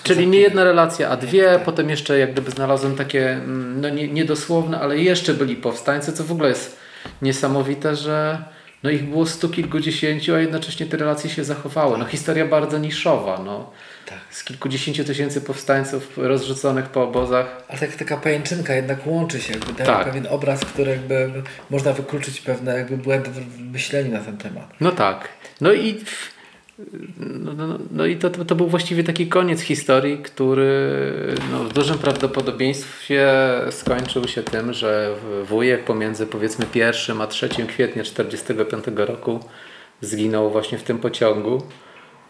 Czyli 0.04 0.28
nie 0.28 0.40
jedna 0.40 0.64
relacja, 0.64 1.10
a 1.10 1.18
dwie. 1.18 1.46
Tak. 1.46 1.64
Potem 1.64 1.90
jeszcze 1.90 2.20
jak 2.20 2.32
gdyby 2.32 2.52
znalazłem 2.52 2.96
takie, 2.96 3.32
mm, 3.32 3.82
no 3.82 3.90
nie, 3.90 4.08
niedosłowne, 4.08 4.80
ale 4.80 4.98
jeszcze 4.98 5.34
byli 5.34 5.56
powstańcy, 5.56 6.14
co 6.14 6.24
w 6.24 6.32
ogóle 6.32 6.50
jest 6.50 6.80
niesamowite, 7.22 7.96
że 7.96 8.44
no 8.84 8.90
ich 8.90 9.10
było 9.10 9.26
stu 9.26 9.50
kilkudziesięciu, 9.50 10.36
a 10.36 10.40
jednocześnie 10.40 10.86
te 10.86 10.98
relacje 10.98 11.30
się 11.30 11.44
zachowały. 11.44 11.98
No 11.98 12.06
historia 12.06 12.46
bardzo 12.46 12.78
niszowa. 12.78 13.42
No. 13.46 13.70
Tak. 14.06 14.20
Z 14.30 14.44
kilkudziesięciu 14.44 15.04
tysięcy 15.04 15.42
powstańców 15.42 16.18
rozrzuconych 16.18 16.86
po 16.86 17.04
obozach. 17.04 17.64
Ale 17.68 17.80
tak, 17.80 17.96
taka 17.96 18.18
pajęczynka 18.18 18.74
jednak 18.74 19.08
łączy 19.08 19.42
się, 19.42 19.54
jakby 19.54 19.74
daje 19.74 19.86
tak. 19.86 20.06
pewien 20.06 20.28
obraz, 20.30 20.60
który 20.60 20.92
jakby 20.92 21.32
można 21.70 21.94
wykluczyć 21.94 22.42
pewne 22.42 22.78
jakby 22.78 22.98
błędy 22.98 23.30
w 23.30 23.60
myśleniu 23.60 24.12
na 24.12 24.20
ten 24.20 24.38
temat. 24.38 24.74
No 24.80 24.92
tak. 24.92 25.30
No 25.62 25.74
i 25.74 26.02
no, 27.18 27.54
no, 27.54 27.80
no, 27.92 28.06
i 28.06 28.16
to, 28.16 28.30
to 28.30 28.56
był 28.56 28.68
właściwie 28.68 29.04
taki 29.04 29.28
koniec 29.28 29.62
historii, 29.62 30.18
który 30.18 31.00
no, 31.52 31.64
w 31.64 31.74
dużym 31.74 31.98
prawdopodobieństwie 31.98 33.32
skończył 33.72 34.28
się 34.28 34.44
tym, 34.44 34.74
że 34.74 35.16
wujek 35.44 35.84
pomiędzy 35.84 36.28
powiedzmy 36.28 36.66
1 36.76 37.22
a 37.22 37.28
3 37.28 37.50
kwietnia 37.50 38.04
1945 38.04 38.86
roku 38.96 39.40
zginął 40.02 40.50
właśnie 40.50 40.78
w 40.78 40.84
tym 40.84 41.00
pociągu. 41.00 41.62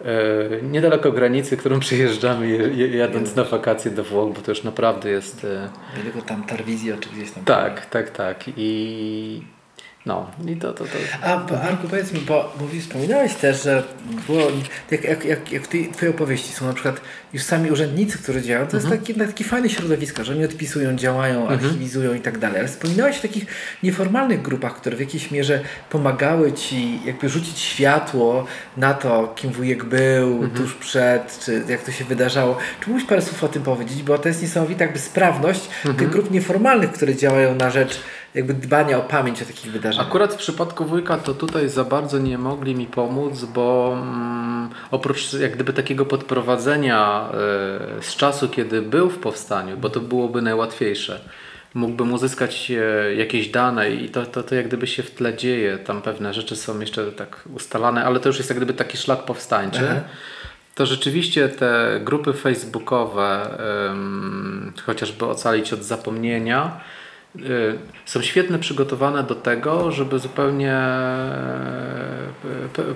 E, 0.06 0.62
niedaleko 0.62 1.12
granicy, 1.12 1.58
którą 1.58 1.80
przejeżdżamy 1.88 2.74
jadąc 2.98 3.36
na 3.36 3.44
wakacje 3.44 3.92
do 3.92 4.04
Włoch, 4.04 4.34
bo 4.34 4.42
to 4.42 4.52
już 4.52 4.64
naprawdę 4.64 5.10
jest... 5.10 5.48
Niedaleko 5.98 6.22
tam 6.22 6.44
Tarwizja 6.44 6.98
czy 6.98 7.10
gdzieś 7.10 7.32
tam. 7.32 7.44
Tak, 7.46 7.86
tak, 7.86 8.10
tak. 8.10 8.44
I 8.58 9.42
No 10.06 10.30
i 10.48 10.56
to, 10.56 10.74
to, 10.74 10.84
to. 10.84 10.92
A 11.28 11.38
bo, 11.38 11.62
Arku, 11.62 11.88
powiedz 11.88 12.12
mi, 12.14 12.20
bo 12.20 12.56
mówi, 12.60 12.82
wspominałeś 12.82 13.34
też, 13.34 13.64
że 13.64 13.84
było, 14.28 14.42
jak, 14.92 15.04
jak, 15.04 15.26
jak, 15.26 15.52
jak 15.52 15.68
twoje 15.94 16.12
opowieści 16.12 16.54
są 16.54 16.68
na 16.68 16.74
przykład 16.74 17.02
już 17.34 17.44
sami 17.44 17.72
urzędnicy, 17.72 18.18
którzy 18.18 18.42
działają, 18.42 18.68
to 18.68 18.78
Mhm. 18.78 18.94
jest 18.94 19.06
takie, 19.08 19.20
takie 19.28 19.44
fajne 19.44 19.70
środowisko, 19.70 20.24
że 20.24 20.34
oni 20.34 20.46
odpisują, 20.46 20.96
działają, 20.96 21.48
archiwizują 21.48 22.14
i 22.14 22.20
tak 22.20 22.38
dalej. 22.38 22.60
Ale 22.60 22.68
wspominałeś 22.68 23.20
o 23.20 23.22
takich 23.22 23.46
nieformalnych 23.84 24.42
grupach, 24.42 24.76
które 24.76 24.98
w 24.98 25.00
jakiejś 25.00 25.32
mierze 25.32 25.62
pomagały 25.90 26.54
ci 26.54 27.00
jakby 27.06 27.30
rzucić 27.30 27.60
światło 27.60 28.46
na 28.78 28.94
to, 28.94 29.34
kim 29.36 29.52
wujek 29.52 29.84
był 29.84 30.34
Mhm. 30.34 30.52
tuż 30.52 30.74
przed, 30.74 31.40
czy 31.46 31.64
jak 31.68 31.82
to 31.82 31.92
się 31.92 32.06
wydarzało. 32.06 32.58
Czy 32.82 32.90
mógłbyś 32.90 33.10
parę 33.10 33.22
słów 33.22 33.44
o 33.44 33.48
tym 33.48 33.64
powiedzieć? 33.64 34.04
Bo 34.04 34.18
to 34.18 34.28
jest 34.28 34.42
niesamowita 34.42 34.84
jakby 34.84 35.00
sprawność 35.00 35.62
Mhm. 35.78 35.96
tych 35.96 36.10
grup 36.10 36.32
nieformalnych, 36.32 36.92
które 36.92 37.16
działają 37.16 37.56
na 37.56 37.70
rzecz 37.70 38.00
jakby 38.36 38.54
dbania 38.54 38.98
o 38.98 39.02
pamięć 39.02 39.42
o 39.42 39.46
takich 39.46 39.72
wydarzeniach. 39.72 40.08
Akurat 40.08 40.34
w 40.34 40.38
przypadku 40.38 40.86
wujka 40.86 41.18
to 41.18 41.34
tutaj 41.34 41.70
za 41.70 41.84
bardzo 41.84 42.20
nie 42.20 42.38
mogli 42.38 42.76
mi 42.76 42.86
pomóc, 42.86 43.44
bo 43.44 43.98
mm, 44.02 44.70
oprócz 44.92 45.34
jak 45.34 45.56
gdyby 45.56 45.74
takiego 45.74 46.06
podprowadzenia 46.06 47.30
e, 47.30 47.34
z 48.02 48.16
czasu, 48.16 48.50
kiedy 48.50 48.82
był 48.82 49.10
w 49.10 49.20
powstaniu, 49.20 49.78
bo 49.78 49.90
to 49.90 50.00
byłoby 50.00 50.42
najłatwiejsze, 50.42 51.20
mógłbym 51.74 52.14
uzyskać 52.14 52.72
e, 52.72 53.16
jakieś 53.16 53.48
dane 53.48 53.92
i 53.92 54.10
to, 54.10 54.26
to, 54.26 54.44
to 54.44 54.56
jak 54.56 54.68
gdyby 54.68 54.88
się 54.88 55.04
w 55.04 55.12
tle 55.12 55.38
dzieje, 55.38 55.78
tam 55.78 56.02
pewne 56.02 56.34
rzeczy 56.34 56.56
są 56.56 56.80
jeszcze 56.80 57.12
tak 57.12 57.44
ustalane, 57.56 58.06
ale 58.06 58.20
to 58.20 58.30
już 58.30 58.38
jest 58.38 58.50
jak 58.50 58.58
gdyby 58.58 58.74
taki 58.74 58.98
szlak 58.98 59.26
powstańczy. 59.26 59.88
Aha. 59.92 60.02
To 60.76 60.86
rzeczywiście 60.86 61.50
te 61.50 62.00
grupy 62.04 62.34
facebookowe, 62.34 63.58
em, 63.90 64.74
chociażby 64.86 65.26
ocalić 65.26 65.74
od 65.74 65.84
zapomnienia, 65.84 66.80
y, 66.80 67.03
są 68.06 68.22
świetnie 68.22 68.60
przygotowane 68.60 69.24
do 69.24 69.36
tego, 69.36 69.92
żeby 69.92 70.20
zupełnie 70.20 70.74
e, 70.74 71.34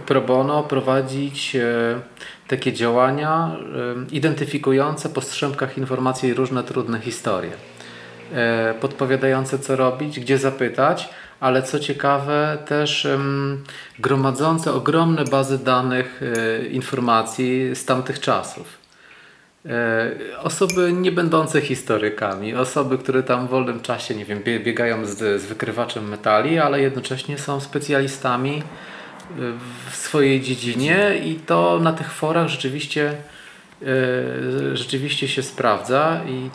pro 0.06 0.22
bono 0.22 0.64
prowadzić 0.64 1.56
e, 1.56 2.00
takie 2.48 2.74
działania 2.74 3.52
e, 4.12 4.16
identyfikujące 4.16 5.10
po 5.10 5.22
strzępkach 5.22 5.78
informacji 5.78 6.34
różne 6.34 6.64
trudne 6.64 7.00
historie. 7.00 7.52
Podpowiadające 8.82 9.60
co 9.60 9.76
robić, 9.76 10.20
gdzie 10.20 10.38
zapytać, 10.38 11.10
ale 11.40 11.64
co 11.64 11.80
ciekawe 11.80 12.58
też 12.66 13.08
gromadzące 14.00 14.74
ogromne 14.74 15.26
bazy 15.26 15.64
danych 15.64 16.22
informacji 16.72 17.76
z 17.76 17.86
tamtych 17.86 18.20
czasów. 18.20 18.77
E, 19.66 20.12
Osoby 20.44 20.94
nie 20.94 21.12
będące 21.12 21.62
historykami, 21.62 22.56
osoby, 22.56 22.98
które 22.98 23.24
tam 23.24 23.48
w 23.48 23.50
wolnym 23.50 23.80
czasie, 23.82 24.16
nie 24.16 24.26
wiem, 24.26 24.44
bie- 24.44 24.60
biegają 24.64 25.06
z, 25.06 25.42
z 25.42 25.46
wykrywaczem 25.46 26.10
metali, 26.10 26.60
ale 26.60 26.82
jednocześnie 26.82 27.38
są 27.38 27.60
specjalistami 27.60 28.58
e, 28.58 28.64
w 29.92 29.96
swojej 29.96 30.42
dziedzinie 30.42 31.12
i 31.26 31.36
to 31.36 31.80
na 31.82 31.94
tych 31.94 32.12
forach 32.12 32.48
rzeczywiście, 32.48 33.10
e, 33.82 33.86
rzeczywiście 34.78 35.28
się 35.28 35.44
sprawdza 35.44 36.22
i 36.28 36.50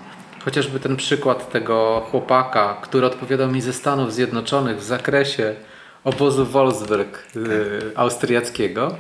chociażby 0.45 0.81
ten 0.81 0.97
przykład 0.97 1.51
tego 1.53 2.07
chłopaka, 2.11 2.77
który 2.83 3.07
odpowiadał 3.07 3.51
mi 3.51 3.61
ze 3.61 3.73
Stanów 3.73 4.13
Zjednoczonych 4.15 4.79
w 4.79 4.83
zakresie 4.85 5.55
obozu 6.05 6.47
Wolfsburg 6.47 7.19
e, 7.37 7.39
austriackiego, 7.99 8.97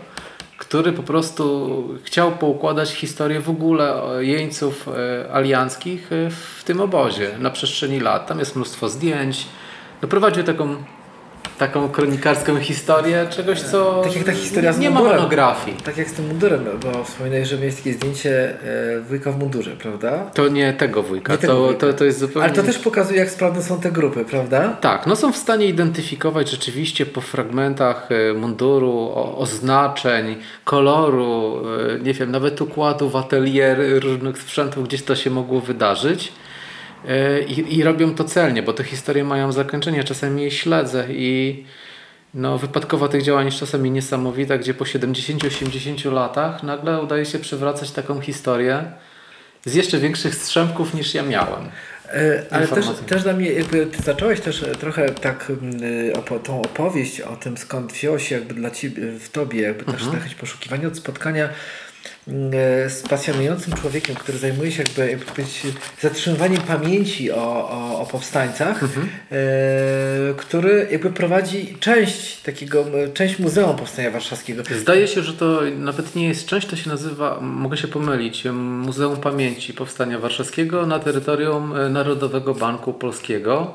który 0.72 0.92
po 0.92 1.02
prostu 1.02 1.68
chciał 2.04 2.32
poukładać 2.32 2.90
historię 2.90 3.40
w 3.40 3.50
ogóle 3.50 4.02
jeńców 4.20 4.88
e, 4.88 5.32
alianckich 5.32 6.12
e, 6.12 6.30
w 6.30 6.64
tym 6.64 6.80
obozie 6.80 7.30
na 7.38 7.50
przestrzeni 7.50 8.00
lat. 8.00 8.26
Tam 8.26 8.38
jest 8.38 8.56
mnóstwo 8.56 8.88
zdjęć. 8.88 9.46
No, 10.02 10.08
prowadził 10.08 10.44
taką, 10.44 10.76
taką 11.58 11.88
kronikarską 11.88 12.58
historię 12.58 13.26
czegoś, 13.30 13.60
co 13.60 14.00
Tak 14.04 14.16
jak 14.16 14.24
ta 14.24 14.32
historia 14.32 14.72
z 14.72 14.78
nie 14.78 14.90
ma 14.90 14.94
mundurem. 14.94 15.18
monografii. 15.18 15.76
Tak 15.84 15.96
jak 15.96 16.08
z 16.08 16.12
tym 16.12 16.26
mundurem, 16.26 16.64
bo 16.82 17.04
wspominałeś, 17.04 17.48
że 17.48 17.56
miałeś 17.58 17.74
takie 17.74 17.92
zdjęcie 17.92 18.54
e, 18.96 19.00
wujka 19.00 19.32
w 19.32 19.38
mundurze, 19.38 19.70
prawda? 19.70 20.18
To 20.34 20.48
nie 20.48 20.72
tego 20.72 21.02
wujka, 21.02 21.32
Nie 21.32 21.38
tego 21.38 21.52
to, 21.54 21.62
wujka. 21.64 21.80
To, 21.86 21.92
to 21.92 22.04
jest 22.04 22.18
zupełnie... 22.18 22.44
Ale 22.48 22.56
to 22.56 22.62
też 22.62 22.78
pokazuje, 22.78 23.18
jak 23.18 23.30
sprawne 23.30 23.62
są 23.62 23.80
te 23.80 23.90
grupy, 23.92 24.24
prawda? 24.24 24.68
Tak, 24.80 25.06
no 25.06 25.16
są 25.16 25.32
w 25.32 25.36
stanie 25.36 25.66
identyfikować 25.66 26.50
rzeczywiście 26.50 27.06
po 27.06 27.20
fragmentach 27.20 28.08
e, 28.30 28.34
munduru, 28.34 29.12
oznaczeń, 29.36 30.36
koloru, 30.64 31.62
e, 31.96 31.98
nie 32.02 32.14
wiem, 32.14 32.30
nawet 32.30 32.60
układu 32.60 33.08
w 33.10 33.16
atelier 33.16 33.78
różnych 34.02 34.38
sprzętów, 34.38 34.88
gdzieś 34.88 35.02
to 35.02 35.16
się 35.16 35.30
mogło 35.30 35.60
wydarzyć. 35.60 36.32
E, 37.08 37.42
I, 37.42 37.78
I 37.78 37.82
robią 37.82 38.14
to 38.14 38.24
celnie, 38.24 38.62
bo 38.62 38.72
te 38.72 38.84
historie 38.84 39.24
mają 39.24 39.52
zakończenie, 39.52 40.04
czasami 40.04 40.42
je 40.42 40.50
śledzę 40.50 41.06
i 41.10 41.64
no, 42.34 42.58
wypadkowa 42.58 43.08
tych 43.08 43.22
działań 43.22 43.46
jest 43.46 43.58
czasami 43.58 43.90
niesamowita, 43.90 44.58
gdzie 44.58 44.74
po 44.74 44.84
70-80 44.84 46.12
latach 46.12 46.62
nagle 46.62 47.02
udaje 47.02 47.26
się 47.26 47.38
przywracać 47.38 47.90
taką 47.90 48.20
historię 48.20 48.84
z 49.64 49.74
jeszcze 49.74 49.98
większych 49.98 50.34
strzępków 50.34 50.94
niż 50.94 51.14
ja 51.14 51.22
miałem. 51.22 51.68
E, 52.08 52.42
Ale 52.50 52.68
też, 52.68 52.86
też 53.06 53.22
dla 53.22 53.32
mnie, 53.32 53.52
jakby 53.52 53.86
ty 53.86 54.02
zacząłeś 54.02 54.40
też 54.40 54.62
e, 54.62 54.74
trochę 54.74 55.08
tak 55.10 55.50
mm, 55.50 55.80
opo, 56.14 56.38
tą 56.38 56.62
opowieść 56.62 57.20
o 57.20 57.36
tym, 57.36 57.56
skąd 57.56 57.92
wzięło 57.92 58.18
się 58.18 58.34
jakby 58.34 58.54
dla 58.54 58.70
ciebie, 58.70 59.02
w 59.18 59.28
tobie, 59.28 59.60
jakby 59.60 59.84
też 59.84 59.94
Mhm. 59.94 60.12
ta 60.12 60.18
chęć 60.18 60.34
poszukiwania 60.34 60.88
od 60.88 60.96
spotkania 60.96 61.48
z 62.88 63.02
pasjonującym 63.08 63.72
człowiekiem, 63.72 64.16
który 64.16 64.38
zajmuje 64.38 64.72
się 64.72 64.82
jakby, 64.82 65.10
jakby 65.10 65.44
zatrzymywaniem 66.00 66.60
pamięci 66.60 67.32
o, 67.32 67.70
o, 67.70 68.00
o 68.00 68.06
powstańcach, 68.06 68.82
Mhm. 68.82 69.08
e, 69.32 70.34
który 70.36 70.88
jakby 70.90 71.10
prowadzi 71.10 71.76
część 71.80 72.42
takiego, 72.42 72.84
część 73.14 73.38
Muzeum 73.38 73.76
Powstania 73.76 74.10
Warszawskiego. 74.10 74.62
Zdaje 74.80 75.08
się, 75.08 75.22
że 75.22 75.32
to 75.32 75.60
nawet 75.78 76.16
nie 76.16 76.28
jest 76.28 76.46
część, 76.46 76.66
to 76.66 76.76
się 76.76 76.90
nazywa, 76.90 77.40
mogę 77.40 77.76
się 77.76 77.88
pomylić, 77.88 78.44
Muzeum 78.52 79.16
Pamięci 79.16 79.74
Powstania 79.74 80.18
Warszawskiego 80.18 80.86
na 80.86 80.98
terytorium 80.98 81.76
e, 81.76 81.88
Narodowego 81.88 82.54
Banku 82.54 82.92
Polskiego, 82.92 83.74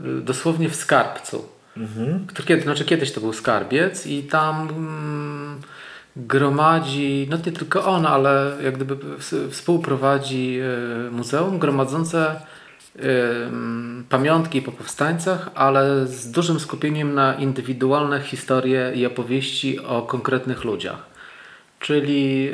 e, 0.00 0.04
dosłownie 0.04 0.68
w 0.68 0.76
Skarbcu. 0.76 1.48
Który 2.26 2.48
Kiedy, 2.48 2.62
znaczy 2.62 2.84
kiedyś 2.84 3.12
to 3.12 3.20
był 3.20 3.32
skarbiec 3.32 4.06
i 4.06 4.22
tam 4.22 4.68
mm, 4.68 5.60
gromadzi, 6.16 7.26
no 7.30 7.36
nie 7.36 7.52
tylko 7.52 7.84
on, 7.84 8.06
ale 8.06 8.56
jak 8.64 8.74
gdyby 8.74 8.96
ws- 8.96 9.50
współprowadzi 9.50 10.58
e, 11.06 11.10
muzeum 11.10 11.58
gromadzące 11.58 12.30
e, 12.30 13.02
pamiątki 14.08 14.62
po 14.62 14.72
powstańcach, 14.72 15.50
ale 15.54 16.06
z 16.06 16.30
dużym 16.30 16.60
skupieniem 16.60 17.14
na 17.14 17.34
indywidualne 17.34 18.20
historie 18.20 18.92
i 18.94 19.06
opowieści 19.06 19.80
o 19.80 20.02
konkretnych 20.02 20.64
ludziach. 20.64 21.14
Czyli 21.80 22.50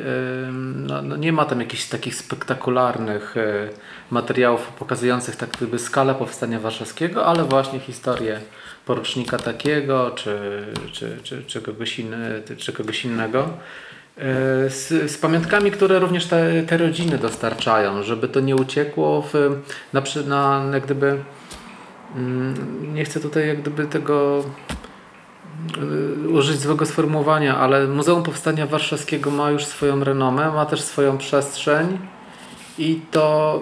ym, 0.49 0.87
no, 0.87 1.03
no 1.03 1.17
nie 1.17 1.33
ma 1.33 1.45
tam 1.45 1.61
jakichś 1.61 1.85
takich 1.85 2.15
spektakularnych 2.15 3.37
e, 3.37 3.69
materiałów 4.11 4.67
pokazujących 4.67 5.37
tak 5.37 5.51
gdyby 5.51 5.79
skalę 5.79 6.15
powstania 6.15 6.61
warszawskiego, 6.61 7.27
ale 7.27 7.45
właśnie 7.45 7.79
historię 7.79 8.41
porucznika 8.87 9.39
takiego, 9.39 10.11
czy, 10.11 10.39
czy, 10.93 11.17
czy, 11.23 11.45
czy, 11.45 11.61
kogoś, 11.61 11.99
inny, 11.99 12.43
czy 12.57 12.73
kogoś 12.73 13.05
innego. 13.05 13.49
E, 14.19 14.71
Z, 14.71 15.11
z 15.11 15.19
pamiątkami, 15.19 15.71
które 15.71 15.99
również 15.99 16.27
te, 16.27 16.63
te 16.63 16.77
rodziny 16.77 17.19
dostarczają, 17.19 18.03
żeby 18.03 18.29
to 18.29 18.41
nie 18.41 18.57
uciekło 18.57 19.23
w, 19.33 19.35
na, 19.93 20.03
na 20.27 20.71
jak 20.75 20.85
gdyby 20.85 21.19
mm, 22.17 22.95
nie 22.95 23.05
chcę 23.05 23.21
tutaj 23.21 23.49
jak 23.49 23.61
gdyby 23.61 23.87
tego 23.87 24.45
y, 26.25 26.29
użyć 26.29 26.61
złego 26.61 26.87
sformułowania, 26.87 27.57
ale 27.57 27.87
Muzeum 27.87 28.23
Powstania 28.23 28.67
Warszawskiego 28.67 29.31
ma 29.31 29.51
już 29.51 29.65
swoją 29.65 30.05
renomę, 30.05 30.51
ma 30.53 30.67
też 30.67 30.81
swoją 30.81 31.19
przestrzeń 31.19 31.99
i 32.79 33.01
to 33.11 33.61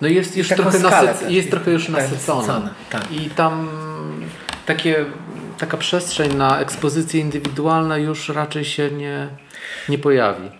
no 0.00 0.08
jest 0.08 0.36
już 0.36 0.48
trochę, 0.48 0.78
nasyc- 0.78 1.30
jest 1.30 1.50
trochę 1.50 1.70
już 1.70 1.88
nasycone. 1.88 2.38
nasycone, 2.40 2.70
tak. 2.90 3.12
I 3.12 3.30
tam 3.30 3.68
takie, 4.66 5.04
taka 5.58 5.76
przestrzeń 5.76 6.34
na 6.34 6.60
ekspozycje 6.60 7.20
indywidualne 7.20 8.00
już 8.00 8.28
raczej 8.28 8.64
się 8.64 8.90
nie, 8.90 9.28
nie 9.88 9.98
pojawi. 9.98 10.50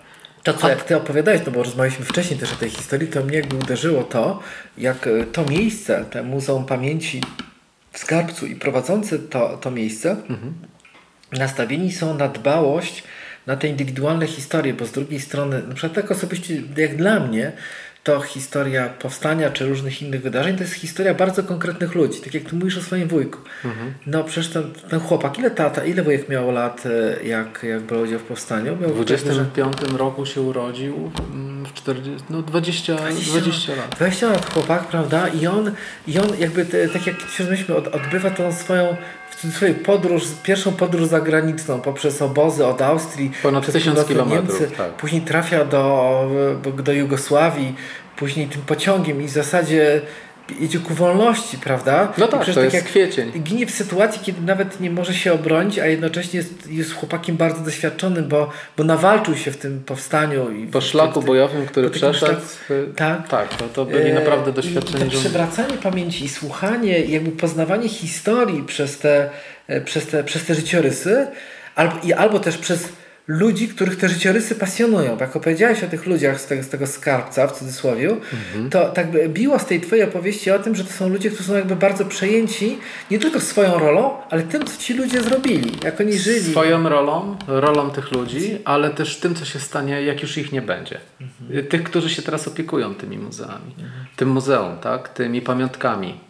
To, 0.43 0.55
co 0.55 0.69
jak 0.69 0.85
Ty 0.85 0.97
opowiadałeś, 0.97 1.41
no 1.47 1.53
bo 1.53 1.63
rozmawialiśmy 1.63 2.05
wcześniej 2.05 2.41
też 2.41 2.53
o 2.53 2.57
tej 2.57 2.71
historii, 2.71 3.09
to 3.09 3.25
mnie 3.25 3.43
uderzyło 3.63 4.05
to, 4.05 4.41
jak 4.79 5.07
e, 5.07 5.25
to 5.25 5.45
miejsce, 5.45 6.05
te 6.11 6.23
Muzeum 6.23 6.65
Pamięci 6.65 7.23
w 7.93 7.99
Skarbcu 7.99 8.47
i 8.47 8.57
prowadzący 8.57 9.19
to, 9.19 9.57
to 9.57 9.71
miejsce 9.71 10.17
nastawieni 11.33 11.93
są 11.93 12.15
na 12.15 12.29
dbałość 12.29 13.03
na 13.47 13.57
te 13.57 13.69
indywidualne 13.69 14.27
historie, 14.27 14.75
bo 14.75 14.87
z 14.87 14.93
drugiej 14.93 15.21
strony, 15.21 15.63
na 15.63 15.75
przykład 15.75 15.93
tak 15.93 16.11
osobiście 16.11 16.63
jak 16.77 16.97
dla 16.97 17.21
mnie, 17.21 17.53
to 18.07 18.21
historia 18.21 18.89
powstania 18.89 19.51
czy 19.51 19.67
różnych 19.67 20.03
innych 20.03 20.23
wydarzeń 20.23 20.57
to 20.57 20.63
jest 20.63 20.75
historia 20.75 21.15
bardzo 21.15 21.43
konkretnych 21.43 21.95
ludzi. 21.95 22.21
Tak 22.21 22.35
jak 22.35 22.45
ty 22.45 22.57
mówisz 22.57 22.79
o 22.79 22.83
swoim 22.83 23.09
wujku. 23.09 23.39
No 24.07 24.25
przecież 24.25 24.53
ten, 24.53 24.73
ten 24.91 25.01
chłopak, 25.01 25.39
ile 25.39 25.51
tata, 25.51 25.85
ile 25.85 26.03
wujek 26.03 26.29
miał 26.29 26.51
lat, 26.51 26.87
e, 26.87 27.27
jak, 27.27 27.63
jak 27.63 27.83
brał 27.83 28.03
udział 28.03 28.19
w 28.19 28.23
powstaniu? 28.23 28.77
Miał 28.77 28.91
W 28.91 29.05
25 29.05 29.77
roku 29.97 30.27
się 30.27 30.41
urodził, 30.41 31.11
mm, 31.33 31.67
w 31.67 31.75
40, 31.75 32.25
no 32.31 32.43
20, 32.43 32.97
20, 32.97 33.75
lat. 33.75 33.95
20 33.97 34.29
lat 34.29 34.55
chłopak, 34.55 34.85
prawda? 34.85 35.29
I 35.29 35.47
on, 35.47 35.73
i 36.07 36.19
on 36.19 36.29
jakby, 36.39 36.65
te, 36.65 36.89
tak 36.89 37.07
jak 37.07 37.17
się 37.21 37.45
myślimy, 37.45 37.79
od, 37.79 37.89
odbywa 37.89 38.31
tą 38.31 38.53
swoją 38.53 38.97
podróż, 39.85 40.23
pierwszą 40.43 40.73
podróż 40.73 41.07
zagraniczną 41.07 41.81
poprzez 41.81 42.23
obozy 42.23 42.67
od 42.67 42.83
Austrii. 42.83 43.31
Ponad 43.43 43.63
przez 43.63 43.73
tysiąc 43.73 43.97
północne 43.97 44.15
kilometrów, 44.15 44.61
Niemcy, 44.61 44.77
tak. 44.77 44.93
Później 44.93 45.23
trafia 45.23 45.65
do, 45.65 46.31
do 46.83 46.93
Jugosławii, 46.93 47.75
później 48.17 48.47
tym 48.47 48.63
pociągiem 48.63 49.23
i 49.23 49.27
w 49.27 49.31
zasadzie 49.31 50.01
idzie 50.61 50.79
ku 50.79 50.95
wolności, 50.95 51.59
prawda? 51.59 52.13
No 52.19 52.27
I 52.27 52.29
tak, 52.29 52.41
przecież 52.41 52.55
to 52.55 52.61
jest 52.61 52.75
jak 52.75 52.85
kwiecień. 52.85 53.33
Ginie 53.43 53.67
w 53.67 53.71
sytuacji, 53.71 54.21
kiedy 54.25 54.41
nawet 54.43 54.81
nie 54.81 54.91
może 54.91 55.15
się 55.15 55.33
obronić, 55.33 55.79
a 55.79 55.87
jednocześnie 55.87 56.37
jest, 56.39 56.71
jest 56.71 56.95
chłopakiem 56.95 57.37
bardzo 57.37 57.61
doświadczonym, 57.61 58.29
bo, 58.29 58.51
bo 58.77 58.85
nawalczył 58.85 59.37
się 59.37 59.51
w 59.51 59.57
tym 59.57 59.81
powstaniu. 59.87 60.51
I 60.51 60.67
Po 60.67 60.81
szlaku 60.81 61.21
w- 61.21 61.25
bojowym, 61.25 61.67
który 61.67 61.91
przeszedł. 61.91 62.33
szlaku- 62.33 62.95
tak. 62.97 63.29
Tak, 63.29 63.55
to, 63.57 63.69
to 63.69 63.85
byli 63.85 64.11
E, 64.11 64.15
naprawdę 64.15 64.51
I 64.51 64.55
doświadczeni 64.55 64.93
to 64.93 64.99
żołnierze. 64.99 65.19
przewracanie 65.21 65.75
pamięci 65.83 66.25
i 66.25 66.29
słuchanie, 66.29 67.01
i 67.05 67.13
jakby 67.13 67.31
poznawanie 67.31 67.89
historii 67.89 68.63
przez 68.63 68.99
te, 68.99 69.31
e, 69.69 69.81
przez 69.81 70.07
te, 70.07 70.25
przez 70.25 70.45
te 70.45 70.55
życiorysy, 70.55 71.27
albo, 71.75 71.95
i 72.05 72.13
albo 72.13 72.39
też 72.41 72.59
przez 72.59 72.89
ludzi, 73.29 73.69
których 73.69 73.97
te 73.97 74.09
życiorysy 74.09 74.55
pasjonują. 74.55 75.17
Bo 75.17 75.21
Jak 75.21 75.37
opowiedziałeś 75.37 75.85
o 75.85 75.87
tych 75.89 76.07
ludziach 76.07 76.41
z 76.41 76.47
tego, 76.47 76.63
z 76.63 76.69
tego 76.69 76.87
skarbca, 76.87 77.47
w 77.47 77.59
cudzysłowie, 77.59 78.11
Mhm. 78.33 78.71
to 78.71 78.89
tak 78.89 79.11
by 79.11 79.29
biło 79.29 79.59
z 79.59 79.67
tej 79.67 79.81
twojej 79.81 80.05
opowieści 80.05 80.51
o 80.51 80.59
tym, 80.59 80.75
że 80.75 80.85
to 80.85 80.93
są 80.93 81.09
ludzie, 81.09 81.31
którzy 81.31 81.49
są 81.49 81.55
jakby 81.55 81.77
bardzo 81.77 82.05
przejęci 82.05 82.79
nie 83.11 83.19
tylko 83.19 83.41
swoją 83.41 83.79
rolą, 83.79 84.11
ale 84.31 84.43
tym, 84.43 84.65
co 84.67 84.83
ci 84.83 84.95
ludzie 84.95 85.23
zrobili, 85.23 85.73
jak 85.85 86.01
oni 86.01 86.19
żyli. 86.19 86.41
Swoją 86.51 86.89
rolą, 86.89 87.37
rolą 87.47 87.91
tych 87.91 88.13
ludzi, 88.13 88.59
ale 88.65 88.91
też 88.91 89.17
tym, 89.17 89.35
co 89.35 89.45
się 89.45 89.59
stanie, 89.59 90.03
jak 90.03 90.23
już 90.23 90.39
ich 90.39 90.53
nie 90.53 90.63
będzie. 90.63 91.01
Mhm. 91.21 91.67
Tych, 91.67 91.83
którzy 91.83 92.11
się 92.11 92.23
teraz 92.23 92.49
opiekują 92.49 92.95
tymi 92.95 93.19
muzeami. 93.19 93.75
Tym 94.17 94.29
muzeum, 94.29 94.79
tak? 94.79 95.09
tymi 95.09 95.43
pamiątkami. 95.43 96.21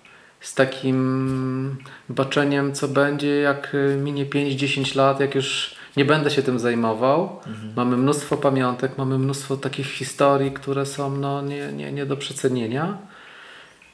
Z 0.40 0.54
takim 0.54 1.76
baczeniem, 2.08 2.72
co 2.74 2.88
będzie, 2.88 3.36
jak 3.40 3.76
minie 4.02 4.26
5-10 4.26 4.96
lat, 4.96 5.20
jak 5.20 5.34
już 5.34 5.75
nie 5.96 6.04
będę 6.04 6.30
się 6.30 6.42
tym 6.42 6.58
zajmował. 6.58 7.40
Mhm. 7.46 7.72
Mamy 7.76 7.96
mnóstwo 7.96 8.36
pamiątek, 8.36 8.98
mamy 8.98 9.18
mnóstwo 9.18 9.56
takich 9.56 9.86
historii, 9.86 10.50
które 10.50 10.86
są 10.86 11.16
no, 11.16 11.42
nie, 11.42 11.72
nie, 11.72 11.92
nie 11.92 12.06
do 12.06 12.16
przecenienia. 12.16 12.98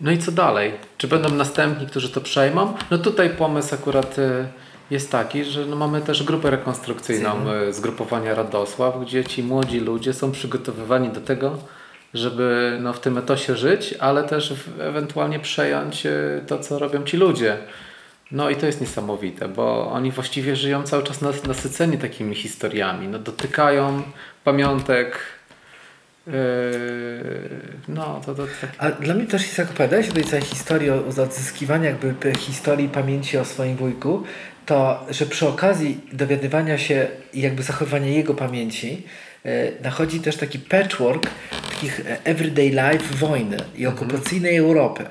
No 0.00 0.10
i 0.10 0.18
co 0.18 0.32
dalej? 0.32 0.72
Czy 0.98 1.08
będą 1.08 1.28
następni, 1.28 1.86
którzy 1.86 2.08
to 2.08 2.20
przejmą? 2.20 2.74
No 2.90 2.98
tutaj 2.98 3.30
pomysł 3.30 3.74
akurat 3.74 4.18
y, 4.18 4.46
jest 4.90 5.12
taki, 5.12 5.44
że 5.44 5.66
no 5.66 5.76
mamy 5.76 6.00
też 6.00 6.22
grupę 6.22 6.50
rekonstrukcyjną 6.50 7.52
y, 7.68 7.72
zgrupowania 7.72 8.34
Radosław, 8.34 9.00
gdzie 9.00 9.24
ci 9.24 9.42
młodzi 9.42 9.80
ludzie 9.80 10.12
są 10.12 10.32
przygotowywani 10.32 11.08
do 11.08 11.20
tego, 11.20 11.58
żeby 12.14 12.78
no, 12.80 12.92
w 12.92 13.00
tym 13.00 13.18
etosie 13.18 13.56
żyć, 13.56 13.94
ale 13.98 14.24
też 14.24 14.54
ewentualnie 14.80 15.40
przejąć 15.40 16.06
y, 16.06 16.44
to, 16.46 16.58
co 16.58 16.78
robią 16.78 17.04
ci 17.04 17.16
ludzie. 17.16 17.58
No 18.32 18.50
i 18.50 18.56
to 18.56 18.66
jest 18.66 18.80
niesamowite, 18.80 19.48
bo 19.48 19.90
oni 19.92 20.10
właściwie 20.10 20.56
żyją 20.56 20.82
cały 20.82 21.02
czas 21.02 21.20
nas, 21.20 21.44
nasyceni 21.44 21.98
takimi 21.98 22.34
historiami. 22.34 23.08
No, 23.08 23.18
dotykają 23.18 24.02
pamiątek. 24.44 25.18
Yy, 26.26 26.32
no, 27.88 28.20
to, 28.26 28.34
to, 28.34 28.42
tak. 28.60 28.70
A 28.78 28.90
dla 28.90 29.14
mnie 29.14 29.26
też 29.26 29.42
jest, 29.42 29.58
jak 29.58 29.70
opowiadałeś 29.70 30.08
o 30.08 30.12
tej 30.12 30.24
całej 30.24 30.44
historii, 30.44 30.90
o 30.90 30.94
o 30.94 31.22
odzyskiwaniu 31.22 31.84
jakby 31.84 32.14
historii 32.38 32.88
pamięci 32.88 33.38
o 33.38 33.44
swoim 33.44 33.76
wujku, 33.76 34.22
to, 34.66 35.06
że 35.10 35.26
przy 35.26 35.48
okazji 35.48 36.00
dowiadywania 36.12 36.78
się 36.78 37.08
i 37.32 37.40
jakby 37.40 37.62
zachowywania 37.62 38.08
jego 38.08 38.34
pamięci 38.34 39.02
e, 39.44 39.82
nachodzi 39.82 40.20
też 40.20 40.36
taki 40.36 40.58
patchwork 40.58 41.26
takich 41.82 42.00
e, 42.06 42.24
everyday 42.24 42.68
life 42.68 43.14
wojny 43.14 43.56
i 43.76 43.86
okupacyjnej 43.86 44.56
Europy. 44.56 45.04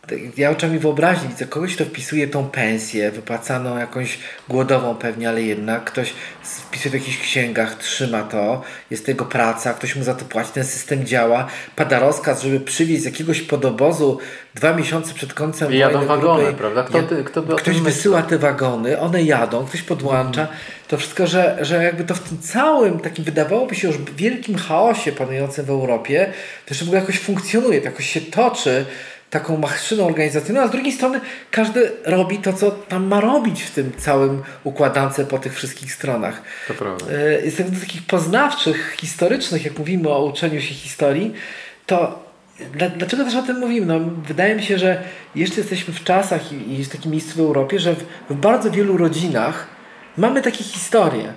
Ja 0.37 0.49
oczami 0.49 0.79
wyobraźni 0.79 1.27
widzę 1.29 1.45
kogoś, 1.45 1.75
kto 1.75 1.85
wpisuje 1.85 2.27
tą 2.27 2.49
pensję, 2.49 3.11
wypłacaną 3.11 3.77
jakąś 3.77 4.19
głodową 4.49 4.95
pewnie, 4.95 5.29
ale 5.29 5.41
jednak 5.41 5.83
ktoś 5.83 6.13
wpisuje 6.43 6.91
w 6.91 6.93
jakichś 6.93 7.17
księgach, 7.17 7.77
trzyma 7.77 8.23
to, 8.23 8.61
jest 8.91 9.05
to 9.05 9.11
jego 9.11 9.25
praca, 9.25 9.73
ktoś 9.73 9.95
mu 9.95 10.03
za 10.03 10.13
to 10.15 10.25
płaci, 10.25 10.49
ten 10.53 10.63
system 10.63 11.05
działa. 11.05 11.47
Pada 11.75 11.99
rozkaz, 11.99 12.41
żeby 12.43 12.59
przywieźć 12.59 13.01
z 13.01 13.05
jakiegoś 13.05 13.41
podobozu 13.41 14.19
dwa 14.55 14.73
miesiące 14.73 15.13
przed 15.13 15.33
końcem 15.33 15.73
I 15.73 15.77
jadą 15.77 15.93
wojny 15.93 16.07
wagony, 16.07 16.53
prawda? 16.53 16.83
Kto 16.83 17.03
ty- 17.03 17.23
kto 17.23 17.41
by 17.41 17.55
ktoś 17.55 17.79
wysyła 17.79 18.21
te 18.21 18.37
wagony, 18.37 18.99
one 18.99 19.23
jadą, 19.23 19.65
ktoś 19.65 19.81
podłącza. 19.81 20.47
To 20.87 20.97
wszystko, 20.97 21.27
że, 21.27 21.57
że 21.61 21.83
jakby 21.83 22.03
to 22.03 22.15
w 22.15 22.19
tym 22.19 22.39
całym 22.39 22.99
takim 22.99 23.25
wydawałoby 23.25 23.75
się 23.75 23.87
już 23.87 23.97
wielkim 23.97 24.55
chaosie 24.57 25.11
panującym 25.11 25.65
w 25.65 25.69
Europie, 25.69 26.25
to 26.65 26.73
jeszcze 26.73 26.85
w 26.85 26.87
ogóle 26.87 27.01
jakoś 27.01 27.19
funkcjonuje, 27.19 27.79
to 27.81 27.85
jakoś 27.85 28.09
się 28.09 28.21
toczy 28.21 28.85
taką 29.31 29.57
maszyną 29.57 30.05
organizacyjną, 30.05 30.61
a 30.61 30.67
z 30.67 30.71
drugiej 30.71 30.91
strony 30.91 31.21
każdy 31.51 31.91
robi 32.05 32.37
to, 32.37 32.53
co 32.53 32.71
tam 32.71 33.07
ma 33.07 33.21
robić 33.21 33.63
w 33.63 33.71
tym 33.71 33.91
całym 33.97 34.43
układance 34.63 35.21
po 35.29 35.39
tych 35.39 35.55
wszystkich 35.55 35.93
stronach. 35.93 36.41
To 36.67 36.73
prawda. 36.73 37.05
Z 37.49 37.55
tych 37.55 37.79
takich 37.79 38.05
poznawczych, 38.05 38.95
historycznych, 38.99 39.65
jak 39.65 39.79
mówimy 39.79 40.09
o 40.09 40.25
uczeniu 40.25 40.61
się 40.61 40.73
historii, 40.73 41.33
to 41.85 42.23
dla, 42.73 42.89
dlaczego 42.89 43.23
też 43.23 43.35
o 43.35 43.41
tym 43.41 43.59
mówimy? 43.59 43.85
No, 43.85 43.99
wydaje 44.27 44.55
mi 44.55 44.63
się, 44.63 44.77
że 44.77 45.03
jeszcze 45.35 45.61
jesteśmy 45.61 45.93
w 45.93 46.03
czasach 46.03 46.51
i, 46.51 46.55
i 46.55 46.77
jest 46.77 46.91
takie 46.91 47.09
miejsce 47.09 47.35
w 47.35 47.39
Europie, 47.39 47.79
że 47.79 47.95
w, 47.95 48.03
w 48.29 48.35
bardzo 48.35 48.71
wielu 48.71 48.97
rodzinach 48.97 49.67
mamy 50.17 50.41
takie 50.41 50.63
historie. 50.63 51.33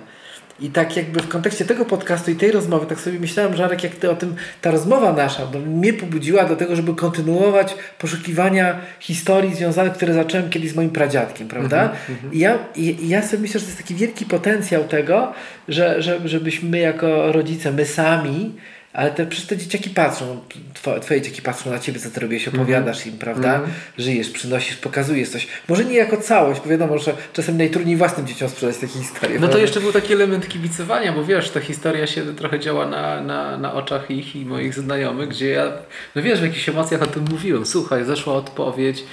I 0.59 0.69
tak 0.69 0.97
jakby 0.97 1.19
w 1.19 1.27
kontekście 1.27 1.65
tego 1.65 1.85
podcastu 1.85 2.31
i 2.31 2.35
tej 2.35 2.51
rozmowy, 2.51 2.85
tak 2.85 2.99
sobie 2.99 3.19
myślałem, 3.19 3.55
Żarek, 3.55 3.83
jak 3.83 3.95
ty 3.95 4.11
o 4.11 4.15
tym, 4.15 4.35
ta 4.61 4.71
rozmowa 4.71 5.13
nasza 5.13 5.47
no, 5.53 5.59
mnie 5.59 5.93
pobudziła 5.93 6.45
do 6.45 6.55
tego, 6.55 6.75
żeby 6.75 6.95
kontynuować 6.95 7.75
poszukiwania 7.99 8.79
historii 8.99 9.55
związanych, 9.55 9.93
które 9.93 10.13
zacząłem 10.13 10.49
kiedyś 10.49 10.71
z 10.71 10.75
moim 10.75 10.89
pradziadkiem, 10.89 11.47
prawda? 11.47 11.91
I, 12.31 12.39
ja, 12.39 12.57
i, 12.75 13.03
I 13.05 13.09
ja 13.09 13.21
sobie 13.21 13.41
myślę, 13.41 13.59
że 13.59 13.65
to 13.65 13.69
jest 13.69 13.81
taki 13.81 13.95
wielki 13.95 14.25
potencjał 14.25 14.83
tego, 14.83 15.33
że, 15.67 16.01
że, 16.01 16.19
żebyśmy 16.25 16.69
my 16.69 16.79
jako 16.79 17.31
rodzice, 17.31 17.71
my 17.71 17.85
sami, 17.85 18.55
ale 18.95 19.11
te, 19.11 19.25
przecież 19.25 19.47
te 19.47 19.57
dzieciaki 19.57 19.89
patrzą, 19.89 20.39
twoje, 20.73 20.99
twoje 20.99 21.21
dzieci 21.21 21.41
patrzą 21.41 21.69
na 21.69 21.79
ciebie, 21.79 21.99
co 21.99 22.09
ty 22.09 22.19
robisz, 22.19 22.47
opowiadasz 22.47 23.05
im, 23.07 23.17
prawda? 23.17 23.61
Żyjesz, 23.97 24.29
przynosisz, 24.29 24.77
pokazujesz 24.77 25.29
coś. 25.29 25.47
Może 25.69 25.85
nie 25.85 25.97
jako 25.97 26.17
całość, 26.17 26.61
bo 26.61 26.69
wiadomo, 26.69 26.97
że 26.97 27.13
czasem 27.33 27.57
najtrudniej 27.57 27.97
własnym 27.97 28.27
dzieciom 28.27 28.49
sprzedać 28.49 28.77
takie 28.77 28.93
historie. 28.93 29.35
No 29.35 29.41
to 29.41 29.47
prawda? 29.47 29.59
jeszcze 29.59 29.79
był 29.79 29.91
taki 29.91 30.13
element 30.13 30.47
kibicowania, 30.47 31.13
bo 31.13 31.23
wiesz, 31.23 31.49
ta 31.49 31.59
historia 31.59 32.07
się 32.07 32.35
trochę 32.35 32.59
działa 32.59 32.85
na, 32.85 33.21
na, 33.21 33.57
na 33.57 33.73
oczach 33.73 34.11
ich 34.11 34.35
i 34.35 34.45
moich 34.45 34.73
znajomych, 34.73 35.29
gdzie 35.29 35.49
ja, 35.49 35.71
no 36.15 36.21
wiesz, 36.21 36.39
w 36.39 36.43
jakichś 36.43 36.69
emocjach 36.69 37.01
o 37.01 37.07
tym 37.07 37.25
mówiłem. 37.31 37.65
Słuchaj, 37.65 38.05
zeszła 38.05 38.33
odpowiedź, 38.33 39.03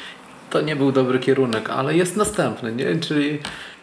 to 0.51 0.61
nie 0.61 0.77
był 0.77 0.93
dobry 0.93 1.19
kierunek, 1.19 1.71
ale 1.71 1.97
jest 1.97 2.17
następny, 2.17 2.73
nie? 2.73 2.97
Czyli 2.97 3.39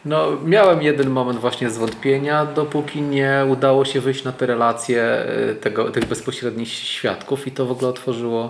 no, 0.06 0.38
miałem 0.46 0.82
jeden 0.82 1.10
moment 1.10 1.40
właśnie 1.40 1.70
zwątpienia, 1.70 2.46
dopóki 2.46 3.02
nie 3.02 3.46
udało 3.50 3.86
się 3.86 4.02
wyjść 4.02 4.24
na 4.24 4.32
te 4.32 4.46
relacje 4.46 5.26
y, 5.52 5.56
tego, 5.56 5.92
tych 5.92 6.06
bezpośrednich 6.06 6.70
świadków 6.70 7.48
i 7.48 7.52
to 7.52 7.66
w 7.66 7.72
ogóle 7.72 7.90
otworzyło 7.90 8.50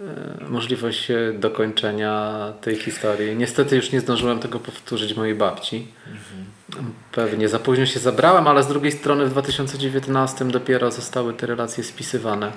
y, 0.00 0.04
możliwość 0.48 1.10
y, 1.10 1.34
dokończenia 1.38 2.52
tej 2.60 2.76
historii. 2.76 3.36
Niestety 3.36 3.76
już 3.76 3.92
nie 3.92 4.00
zdążyłem 4.00 4.38
tego 4.38 4.58
powtórzyć 4.60 5.16
mojej 5.16 5.34
babci. 5.34 5.86
Pewnie 7.12 7.48
za 7.48 7.58
późno 7.58 7.86
się 7.86 8.00
zabrałem, 8.00 8.46
ale 8.46 8.62
z 8.62 8.68
drugiej 8.68 8.92
strony 8.92 9.26
w 9.26 9.30
2019 9.30 10.44
dopiero 10.44 10.90
zostały 10.90 11.34
te 11.34 11.46
relacje 11.46 11.84
spisywane. 11.84 12.52